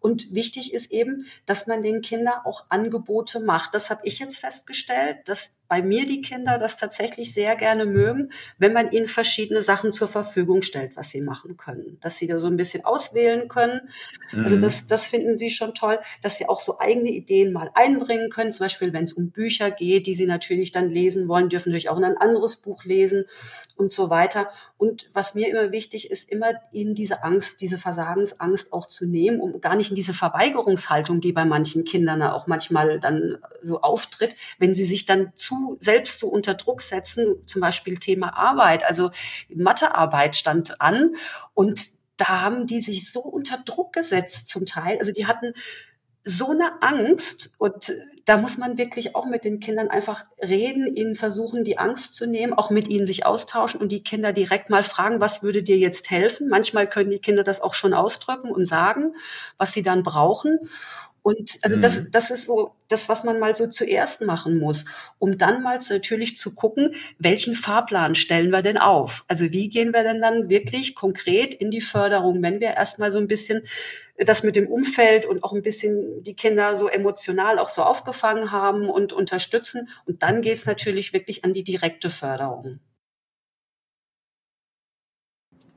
Und 0.00 0.34
wichtig 0.34 0.72
ist 0.72 0.90
eben, 0.90 1.26
dass 1.46 1.66
man 1.66 1.82
den 1.82 2.00
Kindern 2.00 2.40
auch 2.44 2.66
Angebote 2.68 3.40
macht. 3.40 3.74
Das 3.74 3.90
habe 3.90 4.00
ich 4.04 4.18
jetzt 4.18 4.38
festgestellt, 4.38 5.28
dass 5.28 5.56
bei 5.70 5.82
mir 5.82 6.04
die 6.04 6.20
Kinder 6.20 6.58
das 6.58 6.76
tatsächlich 6.76 7.32
sehr 7.32 7.54
gerne 7.54 7.86
mögen, 7.86 8.32
wenn 8.58 8.72
man 8.72 8.90
ihnen 8.90 9.06
verschiedene 9.06 9.62
Sachen 9.62 9.92
zur 9.92 10.08
Verfügung 10.08 10.62
stellt, 10.62 10.96
was 10.96 11.10
sie 11.10 11.20
machen 11.20 11.56
können. 11.56 11.96
Dass 12.00 12.18
sie 12.18 12.26
da 12.26 12.40
so 12.40 12.48
ein 12.48 12.56
bisschen 12.56 12.84
auswählen 12.84 13.48
können. 13.48 13.80
Also 14.32 14.36
mhm. 14.36 14.50
Also 14.50 14.56
das, 14.62 14.88
das 14.88 15.06
finden 15.06 15.36
sie 15.36 15.48
schon 15.48 15.74
toll, 15.74 16.00
dass 16.22 16.38
sie 16.38 16.48
auch 16.48 16.58
so 16.58 16.80
eigene 16.80 17.10
Ideen 17.10 17.52
mal 17.52 17.70
einbringen 17.74 18.30
können. 18.30 18.50
Zum 18.50 18.64
Beispiel, 18.64 18.92
wenn 18.92 19.04
es 19.04 19.12
um 19.12 19.30
Bücher 19.30 19.70
geht, 19.70 20.08
die 20.08 20.14
sie 20.16 20.26
natürlich 20.26 20.72
dann 20.72 20.90
lesen 20.90 21.28
wollen, 21.28 21.48
dürfen 21.48 21.68
natürlich 21.68 21.88
auch 21.88 21.98
ein 21.98 22.16
anderes 22.16 22.56
Buch 22.56 22.84
lesen 22.84 23.26
und 23.76 23.92
so 23.92 24.10
weiter. 24.10 24.50
Und 24.76 25.08
was 25.14 25.36
mir 25.36 25.48
immer 25.48 25.70
wichtig 25.70 26.10
ist, 26.10 26.28
immer 26.28 26.48
ihnen 26.72 26.96
diese 26.96 27.22
Angst, 27.22 27.60
diese 27.60 27.78
Versagensangst 27.78 28.72
auch 28.72 28.86
zu 28.86 29.06
nehmen, 29.06 29.40
um 29.40 29.60
gar 29.60 29.76
nicht 29.76 29.90
in 29.90 29.94
diese 29.94 30.14
Verweigerungshaltung, 30.14 31.20
die 31.20 31.32
bei 31.32 31.44
manchen 31.44 31.84
Kindern 31.84 32.22
auch 32.22 32.48
manchmal 32.48 32.98
dann 32.98 33.38
so 33.62 33.82
auftritt, 33.82 34.34
wenn 34.58 34.74
sie 34.74 34.84
sich 34.84 35.06
dann 35.06 35.30
zu 35.36 35.59
selbst 35.80 36.18
so 36.18 36.28
unter 36.28 36.54
Druck 36.54 36.82
setzen, 36.82 37.36
zum 37.46 37.60
Beispiel 37.60 37.98
Thema 37.98 38.36
Arbeit, 38.36 38.84
also 38.84 39.10
Mathearbeit 39.48 40.36
stand 40.36 40.80
an 40.80 41.14
und 41.54 41.80
da 42.16 42.42
haben 42.42 42.66
die 42.66 42.80
sich 42.80 43.10
so 43.10 43.20
unter 43.20 43.58
Druck 43.58 43.92
gesetzt 43.94 44.48
zum 44.48 44.66
Teil. 44.66 44.98
Also 44.98 45.10
die 45.10 45.26
hatten 45.26 45.54
so 46.22 46.50
eine 46.50 46.82
Angst 46.82 47.54
und 47.58 47.94
da 48.26 48.36
muss 48.36 48.58
man 48.58 48.76
wirklich 48.76 49.16
auch 49.16 49.24
mit 49.24 49.44
den 49.44 49.58
Kindern 49.58 49.88
einfach 49.88 50.26
reden, 50.42 50.94
ihnen 50.94 51.16
versuchen, 51.16 51.64
die 51.64 51.78
Angst 51.78 52.14
zu 52.14 52.26
nehmen, 52.26 52.52
auch 52.52 52.68
mit 52.68 52.88
ihnen 52.88 53.06
sich 53.06 53.24
austauschen 53.24 53.80
und 53.80 53.90
die 53.90 54.02
Kinder 54.02 54.32
direkt 54.32 54.68
mal 54.68 54.84
fragen, 54.84 55.20
was 55.20 55.42
würde 55.42 55.62
dir 55.62 55.78
jetzt 55.78 56.10
helfen? 56.10 56.48
Manchmal 56.48 56.88
können 56.88 57.10
die 57.10 57.20
Kinder 57.20 57.42
das 57.42 57.62
auch 57.62 57.72
schon 57.72 57.94
ausdrücken 57.94 58.50
und 58.50 58.66
sagen, 58.66 59.14
was 59.56 59.72
sie 59.72 59.82
dann 59.82 60.02
brauchen. 60.02 60.58
Und 61.22 61.58
also 61.62 61.76
mhm. 61.76 61.80
das, 61.80 62.10
das 62.10 62.30
ist 62.30 62.46
so 62.46 62.74
das, 62.88 63.08
was 63.08 63.24
man 63.24 63.38
mal 63.38 63.54
so 63.54 63.66
zuerst 63.68 64.22
machen 64.22 64.58
muss, 64.58 64.84
um 65.18 65.38
dann 65.38 65.62
mal 65.62 65.78
natürlich 65.90 66.36
zu 66.36 66.54
gucken, 66.54 66.94
welchen 67.18 67.54
Fahrplan 67.54 68.14
stellen 68.14 68.50
wir 68.50 68.62
denn 68.62 68.78
auf? 68.78 69.24
Also 69.28 69.52
wie 69.52 69.68
gehen 69.68 69.92
wir 69.92 70.02
denn 70.02 70.20
dann 70.20 70.48
wirklich 70.48 70.94
konkret 70.94 71.54
in 71.54 71.70
die 71.70 71.80
Förderung, 71.80 72.42
wenn 72.42 72.60
wir 72.60 72.74
erstmal 72.74 73.10
so 73.10 73.18
ein 73.18 73.28
bisschen 73.28 73.62
das 74.18 74.42
mit 74.42 74.56
dem 74.56 74.66
Umfeld 74.66 75.24
und 75.24 75.42
auch 75.44 75.52
ein 75.52 75.62
bisschen 75.62 76.22
die 76.22 76.34
Kinder 76.34 76.76
so 76.76 76.88
emotional 76.88 77.58
auch 77.58 77.68
so 77.68 77.82
aufgefangen 77.82 78.50
haben 78.50 78.88
und 78.88 79.12
unterstützen. 79.12 79.88
Und 80.06 80.22
dann 80.22 80.42
geht 80.42 80.58
es 80.58 80.66
natürlich 80.66 81.12
wirklich 81.12 81.44
an 81.44 81.54
die 81.54 81.64
direkte 81.64 82.10
Förderung. 82.10 82.80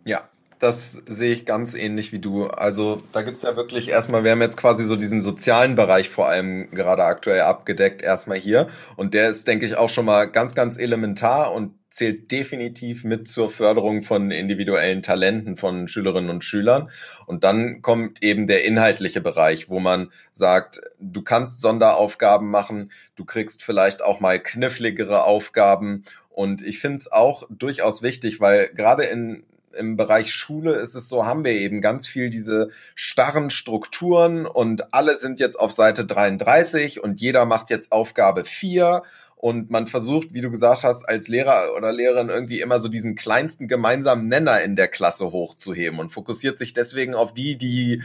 Ja, 0.05 0.29
das 0.63 0.93
sehe 0.93 1.33
ich 1.33 1.45
ganz 1.45 1.73
ähnlich 1.73 2.13
wie 2.13 2.19
du. 2.19 2.47
Also 2.47 3.03
da 3.11 3.21
gibt's 3.21 3.43
ja 3.43 3.57
wirklich 3.57 3.89
erstmal, 3.89 4.23
wir 4.23 4.31
haben 4.31 4.41
jetzt 4.41 4.55
quasi 4.55 4.85
so 4.85 4.95
diesen 4.95 5.21
sozialen 5.21 5.75
Bereich 5.75 6.09
vor 6.09 6.29
allem 6.29 6.71
gerade 6.71 7.03
aktuell 7.03 7.41
abgedeckt, 7.41 8.01
erstmal 8.01 8.37
hier. 8.37 8.67
Und 8.95 9.13
der 9.13 9.29
ist, 9.29 9.47
denke 9.47 9.65
ich, 9.65 9.75
auch 9.75 9.89
schon 9.89 10.05
mal 10.05 10.25
ganz, 10.25 10.55
ganz 10.55 10.77
elementar 10.77 11.53
und 11.53 11.73
zählt 11.89 12.31
definitiv 12.31 13.03
mit 13.03 13.27
zur 13.27 13.49
Förderung 13.49 14.03
von 14.03 14.31
individuellen 14.31 15.03
Talenten 15.03 15.57
von 15.57 15.87
Schülerinnen 15.87 16.29
und 16.29 16.43
Schülern. 16.43 16.89
Und 17.27 17.43
dann 17.43 17.81
kommt 17.81 18.23
eben 18.23 18.47
der 18.47 18.63
inhaltliche 18.63 19.21
Bereich, 19.21 19.69
wo 19.69 19.79
man 19.79 20.11
sagt, 20.31 20.81
du 20.99 21.21
kannst 21.21 21.61
Sonderaufgaben 21.61 22.49
machen, 22.49 22.91
du 23.15 23.25
kriegst 23.25 23.63
vielleicht 23.63 24.01
auch 24.01 24.21
mal 24.21 24.41
kniffligere 24.41 25.25
Aufgaben. 25.25 26.03
Und 26.29 26.63
ich 26.63 26.79
finde 26.79 26.97
es 26.97 27.11
auch 27.11 27.43
durchaus 27.49 28.01
wichtig, 28.01 28.39
weil 28.39 28.69
gerade 28.69 29.03
in 29.03 29.43
im 29.75 29.97
Bereich 29.97 30.33
Schule 30.33 30.73
ist 30.75 30.95
es 30.95 31.09
so, 31.09 31.25
haben 31.25 31.43
wir 31.43 31.51
eben 31.51 31.81
ganz 31.81 32.07
viel 32.07 32.29
diese 32.29 32.69
starren 32.95 33.49
Strukturen 33.49 34.45
und 34.45 34.93
alle 34.93 35.17
sind 35.17 35.39
jetzt 35.39 35.59
auf 35.59 35.71
Seite 35.71 36.05
33 36.05 37.03
und 37.03 37.21
jeder 37.21 37.45
macht 37.45 37.69
jetzt 37.69 37.91
Aufgabe 37.91 38.45
4 38.45 39.03
und 39.35 39.69
man 39.69 39.87
versucht, 39.87 40.33
wie 40.33 40.39
du 40.39 40.49
gesagt 40.49 40.83
hast, 40.83 41.03
als 41.03 41.27
Lehrer 41.27 41.75
oder 41.75 41.91
Lehrerin 41.91 42.29
irgendwie 42.29 42.61
immer 42.61 42.79
so 42.79 42.87
diesen 42.87 43.15
kleinsten 43.15 43.67
gemeinsamen 43.67 44.27
Nenner 44.29 44.61
in 44.61 44.75
der 44.75 44.87
Klasse 44.87 45.31
hochzuheben 45.31 45.99
und 45.99 46.11
fokussiert 46.11 46.57
sich 46.57 46.73
deswegen 46.73 47.13
auf 47.13 47.33
die, 47.33 47.57
die 47.57 48.03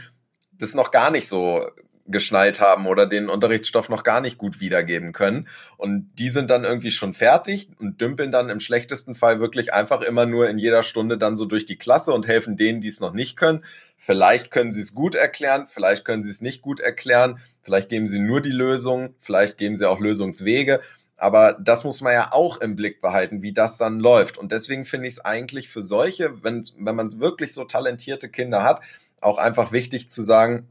das 0.51 0.73
noch 0.73 0.91
gar 0.91 1.11
nicht 1.11 1.27
so 1.27 1.65
geschnallt 2.11 2.59
haben 2.59 2.87
oder 2.87 3.05
den 3.05 3.29
Unterrichtsstoff 3.29 3.89
noch 3.89 4.03
gar 4.03 4.21
nicht 4.21 4.37
gut 4.37 4.59
wiedergeben 4.59 5.13
können. 5.13 5.47
Und 5.77 6.09
die 6.17 6.29
sind 6.29 6.49
dann 6.49 6.63
irgendwie 6.63 6.91
schon 6.91 7.13
fertig 7.13 7.69
und 7.79 8.01
dümpeln 8.01 8.31
dann 8.31 8.49
im 8.49 8.59
schlechtesten 8.59 9.15
Fall 9.15 9.39
wirklich 9.39 9.73
einfach 9.73 10.01
immer 10.01 10.25
nur 10.25 10.49
in 10.49 10.57
jeder 10.57 10.83
Stunde 10.83 11.17
dann 11.17 11.35
so 11.35 11.45
durch 11.45 11.65
die 11.65 11.77
Klasse 11.77 12.11
und 12.13 12.27
helfen 12.27 12.57
denen, 12.57 12.81
die 12.81 12.87
es 12.87 12.99
noch 12.99 13.13
nicht 13.13 13.37
können. 13.37 13.63
Vielleicht 13.97 14.51
können 14.51 14.71
sie 14.71 14.81
es 14.81 14.95
gut 14.95 15.15
erklären, 15.15 15.67
vielleicht 15.69 16.05
können 16.05 16.23
sie 16.23 16.31
es 16.31 16.41
nicht 16.41 16.61
gut 16.61 16.79
erklären, 16.79 17.39
vielleicht 17.61 17.89
geben 17.89 18.07
sie 18.07 18.19
nur 18.19 18.41
die 18.41 18.49
Lösung, 18.49 19.13
vielleicht 19.19 19.57
geben 19.57 19.75
sie 19.75 19.87
auch 19.87 19.99
Lösungswege. 19.99 20.81
Aber 21.17 21.57
das 21.59 21.83
muss 21.83 21.99
man 21.99 22.13
ja 22.13 22.31
auch 22.31 22.61
im 22.61 22.77
Blick 22.77 23.01
behalten, 23.01 23.41
wie 23.41 23.51
das 23.51 23.77
dann 23.77 23.99
läuft. 23.99 24.37
Und 24.37 24.53
deswegen 24.53 24.85
finde 24.85 25.07
ich 25.07 25.15
es 25.15 25.25
eigentlich 25.25 25.67
für 25.67 25.81
solche, 25.81 26.43
wenn, 26.43 26.65
wenn 26.77 26.95
man 26.95 27.19
wirklich 27.19 27.53
so 27.53 27.65
talentierte 27.65 28.29
Kinder 28.29 28.63
hat, 28.63 28.81
auch 29.19 29.37
einfach 29.37 29.73
wichtig 29.73 30.09
zu 30.09 30.23
sagen, 30.23 30.69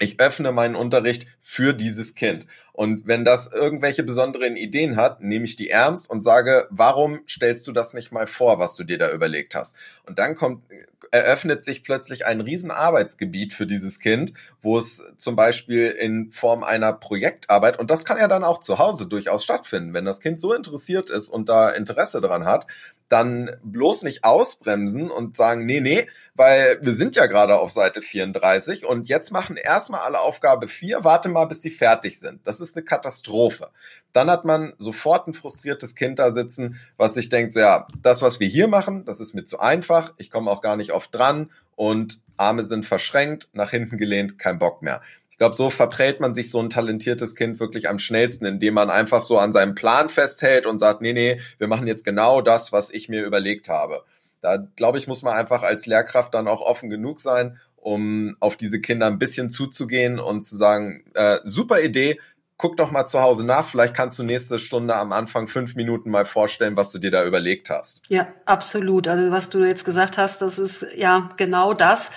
ich 0.00 0.18
öffne 0.20 0.50
meinen 0.52 0.74
Unterricht 0.74 1.26
für 1.38 1.72
dieses 1.74 2.14
Kind. 2.14 2.46
Und 2.80 3.06
wenn 3.06 3.26
das 3.26 3.52
irgendwelche 3.52 4.02
besonderen 4.02 4.56
Ideen 4.56 4.96
hat, 4.96 5.20
nehme 5.20 5.44
ich 5.44 5.54
die 5.54 5.68
ernst 5.68 6.08
und 6.08 6.24
sage, 6.24 6.66
warum 6.70 7.20
stellst 7.28 7.66
du 7.66 7.72
das 7.72 7.92
nicht 7.92 8.10
mal 8.10 8.26
vor, 8.26 8.58
was 8.58 8.74
du 8.74 8.84
dir 8.84 8.96
da 8.96 9.10
überlegt 9.10 9.54
hast? 9.54 9.76
Und 10.06 10.18
dann 10.18 10.34
kommt, 10.34 10.62
eröffnet 11.10 11.62
sich 11.62 11.84
plötzlich 11.84 12.24
ein 12.24 12.40
Riesenarbeitsgebiet 12.40 13.52
für 13.52 13.66
dieses 13.66 14.00
Kind, 14.00 14.32
wo 14.62 14.78
es 14.78 15.04
zum 15.18 15.36
Beispiel 15.36 15.88
in 15.88 16.32
Form 16.32 16.64
einer 16.64 16.94
Projektarbeit, 16.94 17.78
und 17.78 17.90
das 17.90 18.06
kann 18.06 18.16
ja 18.16 18.28
dann 18.28 18.44
auch 18.44 18.60
zu 18.60 18.78
Hause 18.78 19.06
durchaus 19.06 19.44
stattfinden, 19.44 19.92
wenn 19.92 20.06
das 20.06 20.20
Kind 20.20 20.40
so 20.40 20.54
interessiert 20.54 21.10
ist 21.10 21.28
und 21.28 21.50
da 21.50 21.68
Interesse 21.68 22.22
dran 22.22 22.46
hat, 22.46 22.66
dann 23.10 23.50
bloß 23.64 24.04
nicht 24.04 24.22
ausbremsen 24.22 25.10
und 25.10 25.36
sagen, 25.36 25.66
nee, 25.66 25.80
nee, 25.80 26.06
weil 26.34 26.78
wir 26.80 26.94
sind 26.94 27.16
ja 27.16 27.26
gerade 27.26 27.58
auf 27.58 27.72
Seite 27.72 28.02
34 28.02 28.86
und 28.86 29.08
jetzt 29.08 29.32
machen 29.32 29.56
erstmal 29.56 30.02
alle 30.02 30.20
Aufgabe 30.20 30.68
4, 30.68 31.02
warte 31.02 31.28
mal, 31.28 31.46
bis 31.46 31.60
sie 31.60 31.72
fertig 31.72 32.20
sind. 32.20 32.46
Das 32.46 32.60
ist 32.60 32.69
eine 32.76 32.84
Katastrophe. 32.84 33.68
Dann 34.12 34.30
hat 34.30 34.44
man 34.44 34.72
sofort 34.78 35.28
ein 35.28 35.34
frustriertes 35.34 35.94
Kind 35.94 36.18
da 36.18 36.32
sitzen, 36.32 36.80
was 36.96 37.14
sich 37.14 37.28
denkt, 37.28 37.52
so, 37.52 37.60
ja, 37.60 37.86
das, 38.02 38.22
was 38.22 38.40
wir 38.40 38.48
hier 38.48 38.68
machen, 38.68 39.04
das 39.04 39.20
ist 39.20 39.34
mir 39.34 39.44
zu 39.44 39.60
einfach, 39.60 40.12
ich 40.16 40.30
komme 40.30 40.50
auch 40.50 40.62
gar 40.62 40.76
nicht 40.76 40.92
oft 40.92 41.14
dran 41.14 41.50
und 41.76 42.20
Arme 42.36 42.64
sind 42.64 42.86
verschränkt, 42.86 43.50
nach 43.52 43.70
hinten 43.70 43.98
gelehnt, 43.98 44.38
kein 44.38 44.58
Bock 44.58 44.82
mehr 44.82 45.02
glaube, 45.40 45.56
so 45.56 45.70
verprellt 45.70 46.20
man 46.20 46.34
sich 46.34 46.50
so 46.50 46.60
ein 46.60 46.68
talentiertes 46.68 47.34
Kind 47.34 47.60
wirklich 47.60 47.88
am 47.88 47.98
schnellsten, 47.98 48.44
indem 48.44 48.74
man 48.74 48.90
einfach 48.90 49.22
so 49.22 49.38
an 49.38 49.54
seinem 49.54 49.74
Plan 49.74 50.10
festhält 50.10 50.66
und 50.66 50.78
sagt, 50.78 51.00
nee, 51.00 51.14
nee, 51.14 51.40
wir 51.56 51.66
machen 51.66 51.86
jetzt 51.86 52.04
genau 52.04 52.42
das, 52.42 52.72
was 52.72 52.92
ich 52.92 53.08
mir 53.08 53.24
überlegt 53.24 53.70
habe. 53.70 54.04
Da, 54.42 54.58
glaube 54.76 54.98
ich, 54.98 55.08
muss 55.08 55.22
man 55.22 55.32
einfach 55.32 55.62
als 55.62 55.86
Lehrkraft 55.86 56.34
dann 56.34 56.46
auch 56.46 56.60
offen 56.60 56.90
genug 56.90 57.20
sein, 57.20 57.58
um 57.76 58.36
auf 58.40 58.58
diese 58.58 58.82
Kinder 58.82 59.06
ein 59.06 59.18
bisschen 59.18 59.48
zuzugehen 59.48 60.18
und 60.18 60.42
zu 60.42 60.58
sagen, 60.58 61.04
äh, 61.14 61.38
super 61.44 61.80
Idee, 61.80 62.20
guck 62.60 62.76
doch 62.76 62.90
mal 62.90 63.06
zu 63.06 63.22
Hause 63.22 63.46
nach. 63.46 63.66
Vielleicht 63.66 63.94
kannst 63.94 64.18
du 64.18 64.22
nächste 64.22 64.58
Stunde 64.58 64.94
am 64.94 65.12
Anfang 65.12 65.48
fünf 65.48 65.76
Minuten 65.76 66.10
mal 66.10 66.26
vorstellen, 66.26 66.76
was 66.76 66.92
du 66.92 66.98
dir 66.98 67.10
da 67.10 67.24
überlegt 67.24 67.70
hast. 67.70 68.02
Ja, 68.08 68.28
absolut. 68.44 69.08
Also 69.08 69.30
was 69.30 69.48
du 69.48 69.64
jetzt 69.64 69.86
gesagt 69.86 70.18
hast, 70.18 70.42
das 70.42 70.58
ist 70.58 70.86
ja 70.94 71.30
genau 71.38 71.72
das. 71.72 72.10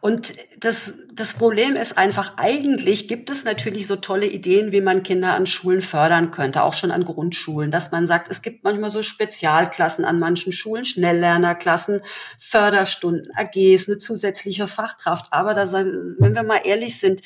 Und 0.00 0.32
das, 0.58 0.96
das 1.12 1.34
Problem 1.34 1.76
ist 1.76 1.98
einfach, 1.98 2.34
eigentlich 2.36 3.08
gibt 3.08 3.28
es 3.28 3.44
natürlich 3.44 3.86
so 3.86 3.96
tolle 3.96 4.26
Ideen, 4.26 4.72
wie 4.72 4.80
man 4.80 5.02
Kinder 5.02 5.34
an 5.34 5.46
Schulen 5.46 5.82
fördern 5.82 6.30
könnte, 6.30 6.62
auch 6.62 6.74
schon 6.74 6.90
an 6.90 7.04
Grundschulen, 7.04 7.70
dass 7.70 7.90
man 7.90 8.06
sagt, 8.06 8.30
es 8.30 8.40
gibt 8.40 8.64
manchmal 8.64 8.90
so 8.90 9.02
Spezialklassen 9.02 10.06
an 10.06 10.18
manchen 10.18 10.52
Schulen, 10.52 10.86
Schnelllernerklassen, 10.86 12.00
Förderstunden, 12.38 13.32
AGs, 13.34 13.88
eine 13.88 13.98
zusätzliche 13.98 14.66
Fachkraft. 14.66 15.26
Aber 15.30 15.52
da, 15.52 15.70
wenn 15.72 16.34
wir 16.34 16.42
mal 16.42 16.60
ehrlich 16.64 16.98
sind, 16.98 17.20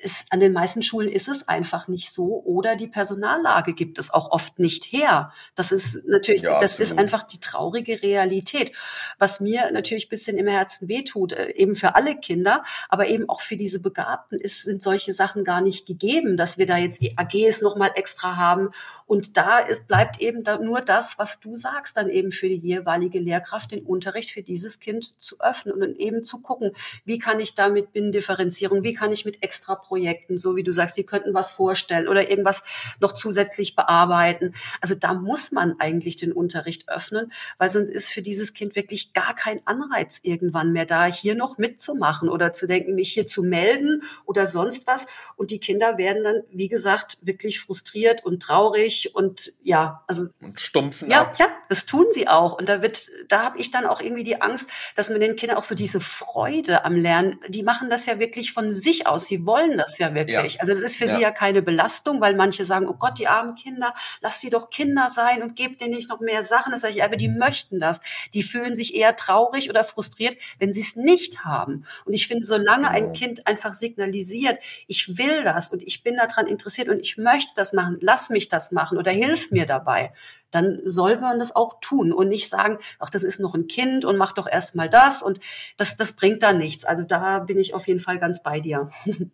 ist, 0.00 0.26
an 0.30 0.40
den 0.40 0.52
meisten 0.52 0.82
Schulen 0.82 1.08
ist 1.08 1.28
es 1.28 1.46
einfach 1.46 1.88
nicht 1.88 2.10
so 2.12 2.42
oder 2.44 2.76
die 2.76 2.88
Personallage 2.88 3.74
gibt 3.74 3.98
es 3.98 4.12
auch 4.12 4.30
oft 4.30 4.58
nicht 4.58 4.84
her. 4.84 5.32
Das 5.54 5.72
ist 5.72 6.04
natürlich, 6.06 6.42
ja, 6.42 6.60
das 6.60 6.78
ist 6.78 6.98
einfach 6.98 7.22
die 7.22 7.40
traurige 7.40 8.02
Realität. 8.02 8.72
Was 9.18 9.40
mir 9.40 9.70
natürlich 9.70 10.08
bisschen 10.08 10.38
im 10.38 10.46
Herzen 10.46 10.88
wehtut, 10.88 11.32
äh, 11.32 11.52
eben 11.52 11.74
für 11.74 11.94
alle 11.94 12.16
Kinder, 12.16 12.64
aber 12.88 13.08
eben 13.08 13.28
auch 13.28 13.40
für 13.40 13.56
diese 13.56 13.80
Begabten 13.80 14.38
ist, 14.40 14.62
sind 14.64 14.82
solche 14.82 15.12
Sachen 15.12 15.44
gar 15.44 15.60
nicht 15.60 15.86
gegeben, 15.86 16.36
dass 16.36 16.58
wir 16.58 16.66
da 16.66 16.76
jetzt 16.76 17.02
AGs 17.16 17.62
nochmal 17.62 17.90
extra 17.94 18.36
haben. 18.36 18.70
Und 19.06 19.36
da 19.36 19.58
ist, 19.58 19.86
bleibt 19.86 20.20
eben 20.20 20.44
da 20.44 20.58
nur 20.58 20.80
das, 20.80 21.18
was 21.18 21.40
du 21.40 21.56
sagst, 21.56 21.96
dann 21.96 22.08
eben 22.08 22.32
für 22.32 22.48
die 22.48 22.56
jeweilige 22.56 23.18
Lehrkraft 23.18 23.70
den 23.70 23.84
Unterricht 23.84 24.30
für 24.30 24.42
dieses 24.42 24.80
Kind 24.80 25.20
zu 25.20 25.40
öffnen 25.40 25.82
und 25.82 25.98
eben 25.98 26.22
zu 26.24 26.40
gucken, 26.40 26.72
wie 27.04 27.18
kann 27.18 27.40
ich 27.40 27.54
da 27.54 27.68
mit 27.68 27.92
Binnendifferenzierung, 27.92 28.82
wie 28.82 28.94
kann 28.94 29.12
ich 29.12 29.24
mit 29.24 29.42
extra 29.42 29.74
Projekten, 29.90 30.38
so 30.38 30.54
wie 30.54 30.62
du 30.62 30.70
sagst, 30.72 30.96
die 30.96 31.02
könnten 31.02 31.34
was 31.34 31.50
vorstellen 31.50 32.06
oder 32.06 32.30
irgendwas 32.30 32.62
noch 33.00 33.12
zusätzlich 33.12 33.74
bearbeiten. 33.74 34.54
Also 34.80 34.94
da 34.94 35.14
muss 35.14 35.50
man 35.50 35.74
eigentlich 35.80 36.16
den 36.16 36.32
Unterricht 36.32 36.88
öffnen, 36.88 37.32
weil 37.58 37.70
sonst 37.70 37.88
ist 37.88 38.08
für 38.10 38.22
dieses 38.22 38.54
Kind 38.54 38.76
wirklich 38.76 39.14
gar 39.14 39.34
kein 39.34 39.60
Anreiz 39.66 40.20
irgendwann 40.22 40.72
mehr 40.72 40.86
da, 40.86 41.06
hier 41.06 41.34
noch 41.34 41.58
mitzumachen 41.58 42.28
oder 42.28 42.52
zu 42.52 42.68
denken, 42.68 42.94
mich 42.94 43.12
hier 43.12 43.26
zu 43.26 43.42
melden 43.42 44.04
oder 44.26 44.46
sonst 44.46 44.86
was. 44.86 45.08
Und 45.34 45.50
die 45.50 45.58
Kinder 45.58 45.98
werden 45.98 46.22
dann, 46.22 46.42
wie 46.52 46.68
gesagt, 46.68 47.18
wirklich 47.22 47.58
frustriert 47.58 48.24
und 48.24 48.40
traurig 48.40 49.12
und 49.16 49.52
ja, 49.64 50.04
also 50.06 50.28
und 50.40 50.60
stumpfen 50.60 51.10
ja, 51.10 51.22
ab. 51.22 51.34
Ja, 51.36 51.48
das 51.70 51.86
tun 51.86 52.06
sie 52.10 52.26
auch. 52.26 52.58
Und 52.58 52.68
da 52.68 52.82
wird, 52.82 53.08
da 53.28 53.44
habe 53.44 53.58
ich 53.58 53.70
dann 53.70 53.86
auch 53.86 54.00
irgendwie 54.00 54.24
die 54.24 54.42
Angst, 54.42 54.68
dass 54.96 55.08
man 55.08 55.20
den 55.20 55.36
Kindern 55.36 55.56
auch 55.56 55.62
so 55.62 55.76
diese 55.76 56.00
Freude 56.00 56.84
am 56.84 56.96
Lernen, 56.96 57.38
die 57.46 57.62
machen 57.62 57.88
das 57.88 58.06
ja 58.06 58.18
wirklich 58.18 58.52
von 58.52 58.74
sich 58.74 59.06
aus. 59.06 59.26
Sie 59.26 59.46
wollen 59.46 59.78
das 59.78 59.98
ja 59.98 60.12
wirklich. 60.12 60.54
Ja. 60.54 60.60
Also 60.60 60.72
das 60.72 60.82
ist 60.82 60.96
für 60.96 61.04
ja. 61.04 61.14
sie 61.14 61.22
ja 61.22 61.30
keine 61.30 61.62
Belastung, 61.62 62.20
weil 62.20 62.34
manche 62.34 62.64
sagen, 62.64 62.88
oh 62.88 62.94
Gott, 62.94 63.20
die 63.20 63.28
armen 63.28 63.54
Kinder, 63.54 63.94
lass 64.20 64.40
sie 64.40 64.50
doch 64.50 64.70
Kinder 64.70 65.10
sein 65.10 65.44
und 65.44 65.54
gebt 65.54 65.80
denen 65.80 65.94
nicht 65.94 66.10
noch 66.10 66.18
mehr 66.18 66.42
Sachen. 66.42 66.72
Das 66.72 66.80
sage 66.80 66.94
ich, 66.94 67.04
aber 67.04 67.16
die 67.16 67.28
möchten 67.28 67.78
das. 67.78 68.00
Die 68.34 68.42
fühlen 68.42 68.74
sich 68.74 68.96
eher 68.96 69.14
traurig 69.14 69.70
oder 69.70 69.84
frustriert, 69.84 70.36
wenn 70.58 70.72
sie 70.72 70.80
es 70.80 70.96
nicht 70.96 71.44
haben. 71.44 71.86
Und 72.04 72.14
ich 72.14 72.26
finde, 72.26 72.44
solange 72.44 72.88
genau. 72.88 72.96
ein 72.96 73.12
Kind 73.12 73.46
einfach 73.46 73.74
signalisiert, 73.74 74.58
ich 74.88 75.16
will 75.18 75.44
das 75.44 75.68
und 75.68 75.82
ich 75.82 76.02
bin 76.02 76.16
daran 76.16 76.48
interessiert 76.48 76.88
und 76.88 76.98
ich 76.98 77.16
möchte 77.16 77.52
das 77.54 77.72
machen, 77.72 77.98
lass 78.00 78.28
mich 78.28 78.48
das 78.48 78.72
machen 78.72 78.98
oder 78.98 79.12
hilf 79.12 79.52
mir 79.52 79.66
dabei, 79.66 80.12
dann 80.50 80.80
soll 80.84 81.18
man 81.18 81.38
das 81.38 81.54
auch 81.54 81.59
tun 81.80 82.12
und 82.12 82.28
nicht 82.28 82.48
sagen, 82.48 82.78
ach, 82.98 83.10
das 83.10 83.22
ist 83.22 83.40
noch 83.40 83.54
ein 83.54 83.66
Kind 83.66 84.04
und 84.04 84.16
mach 84.16 84.32
doch 84.32 84.46
erst 84.50 84.74
mal 84.74 84.88
das 84.88 85.22
und 85.22 85.40
das, 85.76 85.96
das 85.96 86.12
bringt 86.12 86.42
da 86.42 86.52
nichts. 86.52 86.84
Also 86.84 87.04
da 87.04 87.40
bin 87.40 87.58
ich 87.58 87.74
auf 87.74 87.86
jeden 87.86 88.00
Fall 88.00 88.18
ganz 88.18 88.42
bei 88.42 88.60
dir. 88.60 88.90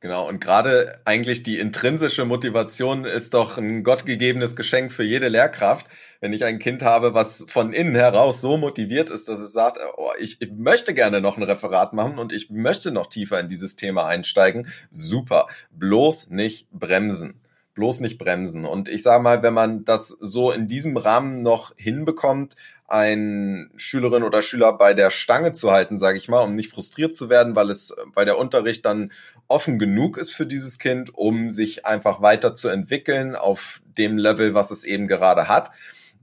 Genau, 0.00 0.28
und 0.28 0.40
gerade 0.40 1.00
eigentlich 1.04 1.42
die 1.42 1.58
intrinsische 1.58 2.26
Motivation 2.26 3.06
ist 3.06 3.32
doch 3.32 3.56
ein 3.56 3.82
gottgegebenes 3.82 4.54
Geschenk 4.54 4.92
für 4.92 5.02
jede 5.02 5.28
Lehrkraft. 5.28 5.86
Wenn 6.20 6.34
ich 6.34 6.44
ein 6.44 6.58
Kind 6.58 6.82
habe, 6.82 7.14
was 7.14 7.46
von 7.48 7.72
innen 7.72 7.94
heraus 7.94 8.40
so 8.40 8.56
motiviert 8.56 9.10
ist, 9.10 9.28
dass 9.28 9.40
es 9.40 9.52
sagt, 9.52 9.78
oh, 9.96 10.10
ich, 10.20 10.40
ich 10.40 10.52
möchte 10.52 10.92
gerne 10.92 11.20
noch 11.20 11.38
ein 11.38 11.42
Referat 11.42 11.94
machen 11.94 12.18
und 12.18 12.32
ich 12.32 12.50
möchte 12.50 12.92
noch 12.92 13.08
tiefer 13.08 13.40
in 13.40 13.48
dieses 13.48 13.74
Thema 13.74 14.06
einsteigen, 14.06 14.68
super. 14.90 15.48
Bloß 15.70 16.28
nicht 16.28 16.70
bremsen 16.70 17.40
bloß 17.76 18.00
nicht 18.00 18.18
bremsen. 18.18 18.64
Und 18.64 18.88
ich 18.88 19.02
sage 19.02 19.22
mal, 19.22 19.42
wenn 19.42 19.54
man 19.54 19.84
das 19.84 20.08
so 20.08 20.50
in 20.50 20.66
diesem 20.66 20.96
Rahmen 20.96 21.42
noch 21.42 21.72
hinbekommt, 21.76 22.56
ein 22.88 23.70
Schülerin 23.76 24.22
oder 24.22 24.42
Schüler 24.42 24.72
bei 24.72 24.94
der 24.94 25.10
Stange 25.10 25.52
zu 25.52 25.70
halten, 25.70 25.98
sage 25.98 26.18
ich 26.18 26.28
mal, 26.28 26.40
um 26.40 26.54
nicht 26.54 26.70
frustriert 26.70 27.14
zu 27.14 27.28
werden, 27.28 27.54
weil 27.54 27.70
es, 27.70 27.94
weil 28.14 28.24
der 28.24 28.38
Unterricht 28.38 28.84
dann 28.86 29.12
offen 29.48 29.78
genug 29.78 30.16
ist 30.18 30.32
für 30.32 30.46
dieses 30.46 30.78
Kind, 30.78 31.14
um 31.14 31.50
sich 31.50 31.86
einfach 31.86 32.22
weiterzuentwickeln 32.22 33.36
auf 33.36 33.80
dem 33.98 34.18
Level, 34.18 34.54
was 34.54 34.70
es 34.70 34.84
eben 34.84 35.06
gerade 35.06 35.48
hat, 35.48 35.70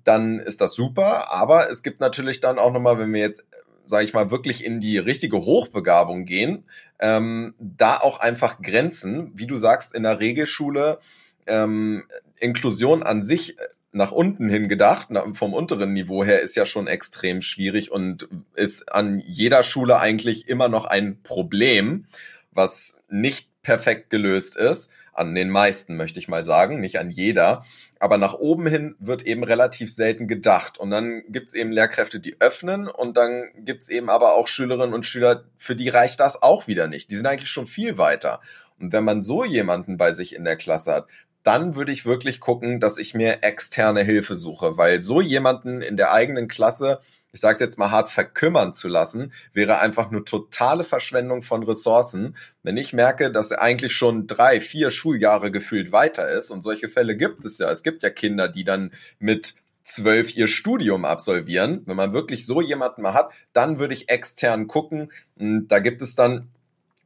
dann 0.03 0.39
ist 0.39 0.61
das 0.61 0.73
super. 0.73 1.33
Aber 1.33 1.69
es 1.69 1.83
gibt 1.83 1.99
natürlich 1.99 2.39
dann 2.39 2.59
auch 2.59 2.73
nochmal, 2.73 2.97
wenn 2.97 3.13
wir 3.13 3.21
jetzt 3.21 3.47
sage 3.85 4.05
ich 4.05 4.13
mal, 4.13 4.31
wirklich 4.31 4.63
in 4.63 4.79
die 4.79 4.97
richtige 4.97 5.37
Hochbegabung 5.37 6.23
gehen, 6.25 6.63
ähm, 6.99 7.53
da 7.59 7.97
auch 7.97 8.19
einfach 8.19 8.61
Grenzen, 8.61 9.31
wie 9.35 9.47
du 9.47 9.57
sagst, 9.57 9.93
in 9.93 10.03
der 10.03 10.19
Regelschule 10.19 10.99
ähm, 11.47 12.03
Inklusion 12.39 13.03
an 13.03 13.23
sich 13.23 13.57
äh, 13.59 13.63
nach 13.91 14.11
unten 14.11 14.49
hin 14.49 14.69
gedacht, 14.69 15.09
vom 15.33 15.53
unteren 15.53 15.93
Niveau 15.93 16.23
her, 16.23 16.41
ist 16.41 16.55
ja 16.55 16.65
schon 16.65 16.87
extrem 16.87 17.41
schwierig 17.41 17.91
und 17.91 18.27
ist 18.55 18.91
an 18.91 19.19
jeder 19.19 19.61
Schule 19.61 19.99
eigentlich 19.99 20.47
immer 20.47 20.67
noch 20.67 20.85
ein 20.85 21.21
Problem, 21.21 22.07
was 22.51 22.99
nicht 23.09 23.49
perfekt 23.61 24.09
gelöst 24.09 24.57
ist. 24.57 24.91
An 25.13 25.35
den 25.35 25.51
meisten 25.51 25.95
möchte 25.95 26.17
ich 26.17 26.27
mal 26.27 26.41
sagen, 26.41 26.79
nicht 26.79 26.97
an 26.97 27.11
jeder. 27.11 27.63
Aber 27.99 28.17
nach 28.17 28.33
oben 28.33 28.65
hin 28.65 28.95
wird 28.99 29.21
eben 29.23 29.43
relativ 29.43 29.93
selten 29.93 30.27
gedacht. 30.27 30.79
Und 30.79 30.89
dann 30.89 31.23
gibt's 31.29 31.53
eben 31.53 31.71
Lehrkräfte, 31.71 32.19
die 32.19 32.41
öffnen 32.41 32.87
und 32.87 33.15
dann 33.15 33.49
gibt's 33.59 33.89
eben 33.89 34.09
aber 34.09 34.33
auch 34.33 34.47
Schülerinnen 34.47 34.93
und 34.93 35.05
Schüler, 35.05 35.45
für 35.57 35.75
die 35.75 35.89
reicht 35.89 36.19
das 36.19 36.41
auch 36.41 36.67
wieder 36.67 36.87
nicht. 36.87 37.11
Die 37.11 37.15
sind 37.15 37.27
eigentlich 37.27 37.49
schon 37.49 37.67
viel 37.67 37.99
weiter. 37.99 38.41
Und 38.79 38.91
wenn 38.91 39.03
man 39.03 39.21
so 39.21 39.45
jemanden 39.45 39.97
bei 39.97 40.11
sich 40.11 40.35
in 40.35 40.43
der 40.43 40.57
Klasse 40.57 40.93
hat, 40.93 41.07
dann 41.43 41.75
würde 41.75 41.91
ich 41.91 42.05
wirklich 42.05 42.39
gucken, 42.39 42.79
dass 42.79 42.97
ich 42.97 43.13
mir 43.13 43.43
externe 43.43 44.01
Hilfe 44.01 44.35
suche, 44.35 44.77
weil 44.77 45.01
so 45.01 45.21
jemanden 45.21 45.81
in 45.81 45.97
der 45.97 46.13
eigenen 46.13 46.47
Klasse, 46.47 46.99
ich 47.31 47.41
sage 47.41 47.53
es 47.53 47.59
jetzt 47.59 47.77
mal 47.77 47.91
hart, 47.91 48.11
verkümmern 48.11 48.73
zu 48.73 48.87
lassen, 48.87 49.33
wäre 49.51 49.79
einfach 49.79 50.11
nur 50.11 50.23
totale 50.23 50.83
Verschwendung 50.83 51.43
von 51.43 51.63
Ressourcen. 51.63 52.35
Wenn 52.61 52.77
ich 52.77 52.93
merke, 52.93 53.31
dass 53.31 53.51
er 53.51 53.61
eigentlich 53.61 53.93
schon 53.93 54.27
drei, 54.27 54.61
vier 54.61 54.91
Schuljahre 54.91 55.51
gefühlt 55.51 55.91
weiter 55.91 56.29
ist, 56.29 56.51
und 56.51 56.61
solche 56.61 56.89
Fälle 56.89 57.17
gibt 57.17 57.43
es 57.43 57.57
ja, 57.57 57.71
es 57.71 57.83
gibt 57.83 58.03
ja 58.03 58.09
Kinder, 58.09 58.47
die 58.47 58.63
dann 58.63 58.91
mit 59.19 59.55
zwölf 59.83 60.35
ihr 60.35 60.47
Studium 60.47 61.05
absolvieren. 61.05 61.81
Wenn 61.85 61.97
man 61.97 62.13
wirklich 62.13 62.45
so 62.45 62.61
jemanden 62.61 63.01
mal 63.01 63.13
hat, 63.13 63.33
dann 63.51 63.79
würde 63.79 63.93
ich 63.93 64.09
extern 64.09 64.67
gucken. 64.67 65.11
Und 65.35 65.67
da 65.67 65.79
gibt 65.79 66.01
es 66.01 66.15
dann 66.15 66.52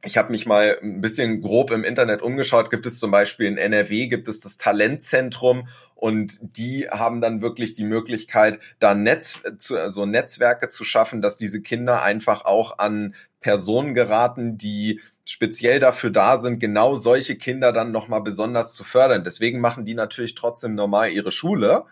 ich 0.04 0.16
habe 0.16 0.30
mich 0.30 0.46
mal 0.46 0.78
ein 0.80 1.00
bisschen 1.00 1.40
grob 1.40 1.72
im 1.72 1.82
Internet 1.82 2.22
umgeschaut. 2.22 2.70
Gibt 2.70 2.86
es 2.86 3.00
zum 3.00 3.10
Beispiel 3.10 3.46
in 3.46 3.58
NRW 3.58 4.06
gibt 4.06 4.28
es 4.28 4.40
das 4.40 4.56
Talentzentrum 4.56 5.66
und 5.96 6.38
die 6.40 6.88
haben 6.88 7.20
dann 7.20 7.40
wirklich 7.40 7.74
die 7.74 7.84
Möglichkeit, 7.84 8.60
da 8.78 8.94
Netz, 8.94 9.42
so 9.58 10.06
Netzwerke 10.06 10.68
zu 10.68 10.84
schaffen, 10.84 11.20
dass 11.20 11.36
diese 11.36 11.62
Kinder 11.62 12.02
einfach 12.02 12.44
auch 12.44 12.78
an 12.78 13.14
Personen 13.40 13.94
geraten, 13.94 14.56
die 14.56 15.00
speziell 15.24 15.80
dafür 15.80 16.10
da 16.10 16.38
sind, 16.38 16.60
genau 16.60 16.94
solche 16.94 17.36
Kinder 17.36 17.72
dann 17.72 17.90
nochmal 17.90 18.22
besonders 18.22 18.72
zu 18.72 18.84
fördern. 18.84 19.24
Deswegen 19.24 19.60
machen 19.60 19.84
die 19.84 19.94
natürlich 19.94 20.36
trotzdem 20.36 20.74
normal 20.74 21.10
ihre 21.10 21.32
Schule 21.32 21.84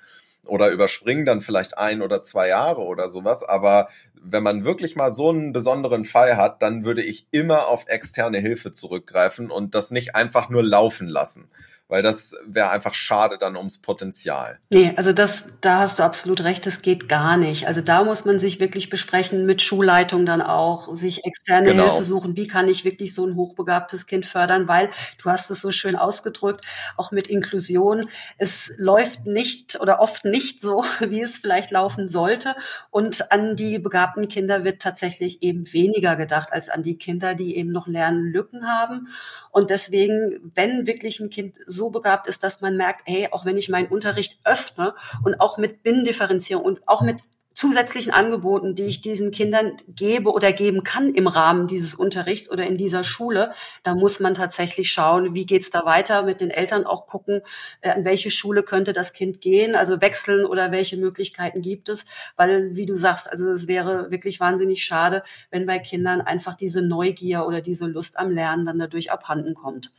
oder 0.45 0.71
überspringen 0.71 1.27
dann 1.27 1.43
vielleicht 1.43 1.77
ein 1.77 2.03
oder 2.03 2.23
zwei 2.23 2.49
Jahre 2.49 2.83
oder 2.83 3.09
sowas. 3.09 3.43
Aber 3.43 3.89
wenn 4.31 4.43
man 4.43 4.65
wirklich 4.65 4.97
mal 4.97 5.13
so 5.13 5.31
einen 5.31 5.53
besonderen 5.53 6.05
Fall 6.05 6.37
hat, 6.37 6.63
dann 6.63 6.85
würde 6.85 7.03
ich 7.03 7.27
immer 7.31 7.69
auf 7.69 7.85
externe 7.89 8.39
Hilfe 8.39 8.73
zurückgreifen 8.73 9.51
und 9.51 9.75
das 9.75 9.91
nicht 9.91 10.15
einfach 10.15 10.49
nur 10.49 10.63
laufen 10.63 11.09
lassen 11.09 11.49
weil 11.89 12.03
das 12.03 12.35
wäre 12.45 12.71
einfach 12.71 12.95
schade 12.95 13.39
dann 13.39 13.57
ums 13.57 13.79
Potenzial. 13.79 14.59
Nee, 14.71 14.93
also 14.97 15.13
das, 15.13 15.53
da 15.61 15.79
hast 15.79 16.01
du 16.01 16.03
absolut 16.03 16.43
recht, 16.43 16.67
das 16.67 16.83
geht 16.83 17.09
gar 17.09 17.37
nicht. 17.37 17.69
Also 17.69 17.81
da 17.81 18.03
muss 18.03 18.25
man 18.25 18.41
sich 18.41 18.59
wirklich 18.59 18.91
besprechen 18.91 19.47
mit 19.47 19.63
Schulleitung 19.63 20.27
dann 20.27 20.43
auch, 20.43 20.93
sich 20.95 21.25
externe 21.25 21.71
genau. 21.71 21.85
Hilfe 21.85 22.03
suchen. 22.03 22.37
Wie 22.37 22.49
kann 22.49 22.69
ich 22.69 22.85
wirklich 22.85 23.15
so 23.15 23.25
ein 23.25 23.37
hochbegabtes 23.37 24.07
Kind 24.07 24.27
fördern? 24.27 24.67
Weil 24.67 24.91
du 25.23 25.31
hast 25.31 25.49
es 25.51 25.61
so 25.61 25.71
schön 25.71 25.95
ausgedrückt, 25.95 26.65
auch 26.97 27.13
mit 27.13 27.29
Inklusion. 27.29 28.09
Es 28.37 28.73
läuft 28.79 29.27
nicht 29.27 29.81
oder 29.81 30.01
oft 30.01 30.25
nicht 30.25 30.61
so, 30.61 30.85
wie 31.01 31.21
es 31.21 31.37
vielleicht 31.37 31.71
laufen 31.71 32.09
sollte. 32.09 32.57
Und 32.91 33.31
an 33.31 33.55
die 33.55 33.79
begabten 33.79 34.27
Kinder 34.27 34.65
wird 34.65 34.83
tatsächlich 34.83 35.41
eben 35.43 35.73
weniger 35.73 36.17
gedacht 36.17 36.53
als 36.53 36.69
an 36.69 36.83
die 36.83 36.99
Kinder, 36.99 37.37
die 37.37 37.57
eben 37.57 37.71
noch 37.71 37.87
Lernlücken 37.87 38.67
haben. 38.67 39.07
Und 39.53 39.71
deswegen, 39.71 40.51
wenn 40.55 40.89
wirklich 40.89 41.21
ein 41.21 41.31
Kind 41.31 41.59
so 41.65 41.76
begabt 41.91 42.27
ist, 42.27 42.43
dass 42.43 42.61
man 42.61 42.77
merkt, 42.77 43.03
hey, 43.05 43.29
auch 43.31 43.45
wenn 43.45 43.57
ich 43.57 43.69
meinen 43.69 43.89
Unterricht 43.89 44.39
öffne 44.45 44.95
und 45.25 45.41
auch 45.41 45.59
mit 45.59 45.83
Binnendifferenzierung 45.83 46.65
und 46.65 46.89
auch 46.89 47.03
mit 47.03 47.23
zusätzlichen 47.57 48.13
Angeboten, 48.13 48.75
die 48.75 48.85
ich 48.85 49.01
diesen 49.01 49.31
Kindern 49.31 49.73
gebe 49.89 50.31
oder 50.31 50.53
geben 50.53 50.83
kann 50.83 51.15
im 51.15 51.27
Rahmen 51.27 51.67
dieses 51.67 51.95
Unterrichts 51.95 52.51
oder 52.51 52.67
in 52.67 52.77
dieser 52.77 53.03
Schule, 53.03 53.53
da 53.83 53.95
muss 53.95 54.21
man 54.21 54.35
tatsächlich 54.35 54.93
schauen, 54.93 55.35
wie 55.35 55.47
geht's 55.47 55.71
da 55.71 55.87
weiter, 55.87 56.23
mit 56.23 56.43
den 56.43 56.51
Eltern 56.51 56.85
auch 56.85 57.07
gucken, 57.07 57.41
äh, 57.81 57.91
an 57.91 58.05
welche 58.05 58.31
Schule 58.31 58.63
könnte 58.63 58.93
das 58.93 59.15
Kind 59.15 59.41
gehen, 59.41 59.75
also 59.75 60.03
wechseln 60.03 60.45
oder 60.45 60.71
welche 60.71 60.99
Möglichkeiten 60.99 61.63
gibt 61.63 61.89
es, 61.89 62.05
weil 62.37 62.77
wie 62.77 62.85
du 62.85 62.95
sagst, 62.95 63.33
also 63.33 63.51
es 63.51 63.67
wäre 63.67 64.11
wirklich 64.11 64.39
wahnsinnig 64.39 64.85
schade, 64.85 65.23
wenn 65.51 65.65
bei 65.65 65.79
Kindern 65.79 66.21
einfach 66.21 66.55
diese 66.55 66.83
Neugier 66.83 67.47
oder 67.47 67.63
diese 67.63 67.87
Lust 67.87 68.19
am 68.19 68.31
Lernen 68.31 68.67
dann 68.67 68.79
dadurch 68.79 69.11
abhanden 69.11 69.55
kommt. 69.55 69.91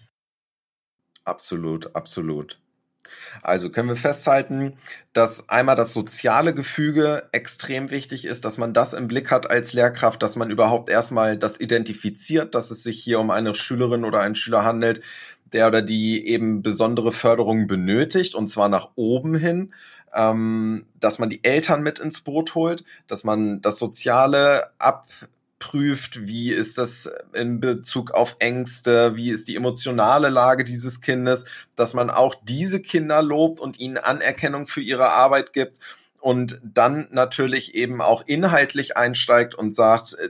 Absolut, 1.27 1.93
absolut. 1.93 2.57
Also 3.41 3.69
können 3.69 3.89
wir 3.89 3.97
festhalten, 3.97 4.77
dass 5.11 5.49
einmal 5.49 5.75
das 5.75 5.93
soziale 5.93 6.53
Gefüge 6.53 7.27
extrem 7.33 7.91
wichtig 7.91 8.23
ist, 8.23 8.45
dass 8.45 8.57
man 8.57 8.73
das 8.73 8.93
im 8.93 9.09
Blick 9.09 9.29
hat 9.29 9.49
als 9.49 9.73
Lehrkraft, 9.73 10.23
dass 10.23 10.37
man 10.37 10.49
überhaupt 10.49 10.89
erstmal 10.89 11.37
das 11.37 11.59
identifiziert, 11.59 12.55
dass 12.55 12.71
es 12.71 12.81
sich 12.81 13.03
hier 13.03 13.19
um 13.19 13.29
eine 13.29 13.55
Schülerin 13.55 14.05
oder 14.05 14.21
einen 14.21 14.35
Schüler 14.35 14.63
handelt, 14.63 15.01
der 15.51 15.67
oder 15.67 15.81
die 15.81 16.25
eben 16.25 16.61
besondere 16.61 17.11
Förderung 17.11 17.67
benötigt, 17.67 18.33
und 18.33 18.47
zwar 18.47 18.69
nach 18.69 18.91
oben 18.95 19.35
hin, 19.35 19.73
ähm, 20.13 20.85
dass 20.97 21.19
man 21.19 21.29
die 21.29 21.43
Eltern 21.43 21.83
mit 21.83 21.99
ins 21.99 22.21
Boot 22.21 22.55
holt, 22.55 22.85
dass 23.07 23.25
man 23.25 23.61
das 23.61 23.79
Soziale 23.79 24.71
ab 24.79 25.09
prüft, 25.59 26.27
wie 26.27 26.51
ist 26.51 26.77
das 26.77 27.09
in 27.33 27.59
Bezug 27.59 28.11
auf 28.11 28.35
Ängste, 28.39 29.15
wie 29.15 29.31
ist 29.31 29.47
die 29.47 29.55
emotionale 29.55 30.29
Lage 30.29 30.63
dieses 30.63 31.01
Kindes, 31.01 31.45
dass 31.75 31.93
man 31.93 32.09
auch 32.09 32.35
diese 32.43 32.81
Kinder 32.81 33.21
lobt 33.21 33.59
und 33.59 33.79
ihnen 33.79 33.97
Anerkennung 33.97 34.67
für 34.67 34.81
ihre 34.81 35.09
Arbeit 35.09 35.53
gibt 35.53 35.79
und 36.19 36.59
dann 36.63 37.07
natürlich 37.11 37.75
eben 37.75 38.01
auch 38.01 38.23
inhaltlich 38.25 38.97
einsteigt 38.97 39.55
und 39.55 39.73
sagt, 39.73 40.13
äh, 40.15 40.29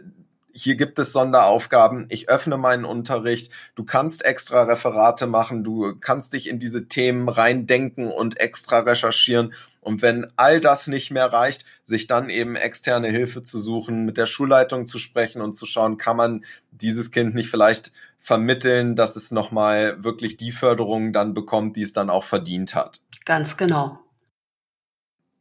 hier 0.58 0.76
gibt 0.76 0.98
es 0.98 1.13
Sonderaufgaben, 1.13 2.08
ich 2.10 2.30
öffne 2.30 2.58
meinen 2.58 2.84
Unterricht, 2.84 3.52
du 3.76 3.84
kannst 3.84 4.26
extra 4.26 4.63
Referate 4.63 5.28
machen, 5.28 5.63
du 5.63 5.96
kannst 6.00 6.34
dich 6.34 6.50
in 6.50 6.58
diese 6.58 6.88
Themen 6.88 7.30
reindenken 7.30 8.12
und 8.12 8.39
extra 8.39 8.80
recherchieren. 8.80 9.54
Und 9.82 10.02
wenn 10.02 10.28
all 10.36 10.60
das 10.60 10.88
nicht 10.88 11.12
mehr 11.12 11.32
reicht, 11.32 11.63
sich 11.84 12.08
dann 12.08 12.30
eben 12.30 12.56
externe 12.56 13.10
Hilfe 13.10 13.43
zu 13.43 13.60
suchen, 13.60 14.04
mit 14.04 14.17
der 14.17 14.26
Schulleitung 14.26 14.88
zu 14.88 14.98
sprechen 14.98 15.41
und 15.41 15.54
zu 15.54 15.67
schauen, 15.67 15.98
kann 15.98 16.17
man 16.17 16.43
dieses 16.72 17.12
Kind 17.12 17.36
nicht 17.36 17.50
vielleicht 17.50 17.91
vermitteln, 18.20 18.96
dass 18.96 19.15
es 19.15 19.32
nochmal 19.32 20.04
wirklich 20.04 20.38
die 20.38 20.52
Förderung 20.52 21.13
dann 21.13 21.36
bekommt, 21.36 21.78
die 21.78 21.84
es 21.84 21.93
dann 21.93 22.10
auch 22.10 22.24
verdient 22.24 22.74
hat. 22.74 23.00
Ganz 23.26 23.58
genau. 23.58 24.00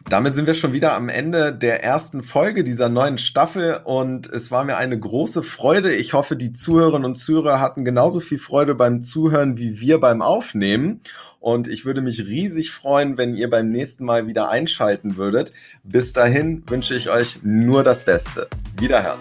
Damit 0.09 0.37
sind 0.37 0.47
wir 0.47 0.55
schon 0.55 0.73
wieder 0.73 0.95
am 0.95 1.09
Ende 1.09 1.53
der 1.53 1.83
ersten 1.83 2.23
Folge 2.23 2.63
dieser 2.63 2.89
neuen 2.89 3.19
Staffel 3.19 3.81
und 3.83 4.29
es 4.29 4.53
war 4.53 4.63
mir 4.63 4.77
eine 4.77 4.97
große 4.97 5.43
Freude. 5.43 5.93
Ich 5.97 6.13
hoffe, 6.13 6.37
die 6.37 6.53
Zuhörerinnen 6.53 7.05
und 7.05 7.17
Zuhörer 7.17 7.59
hatten 7.59 7.85
genauso 7.85 8.21
viel 8.21 8.39
Freude 8.39 8.77
beim 8.77 9.03
Zuhören 9.03 9.59
wie 9.59 9.81
wir 9.81 9.99
beim 9.99 10.23
Aufnehmen. 10.23 11.01
Und 11.41 11.67
ich 11.67 11.85
würde 11.85 12.03
mich 12.03 12.25
riesig 12.25 12.71
freuen, 12.71 13.19
wenn 13.19 13.35
ihr 13.35 13.51
beim 13.51 13.69
nächsten 13.69 14.05
Mal 14.05 14.29
wieder 14.29 14.49
einschalten 14.49 15.17
würdet. 15.17 15.53
Bis 15.83 16.13
dahin 16.13 16.63
wünsche 16.69 16.95
ich 16.95 17.11
euch 17.11 17.41
nur 17.43 17.83
das 17.83 18.05
Beste. 18.05 18.47
Wiederhören. 18.79 19.19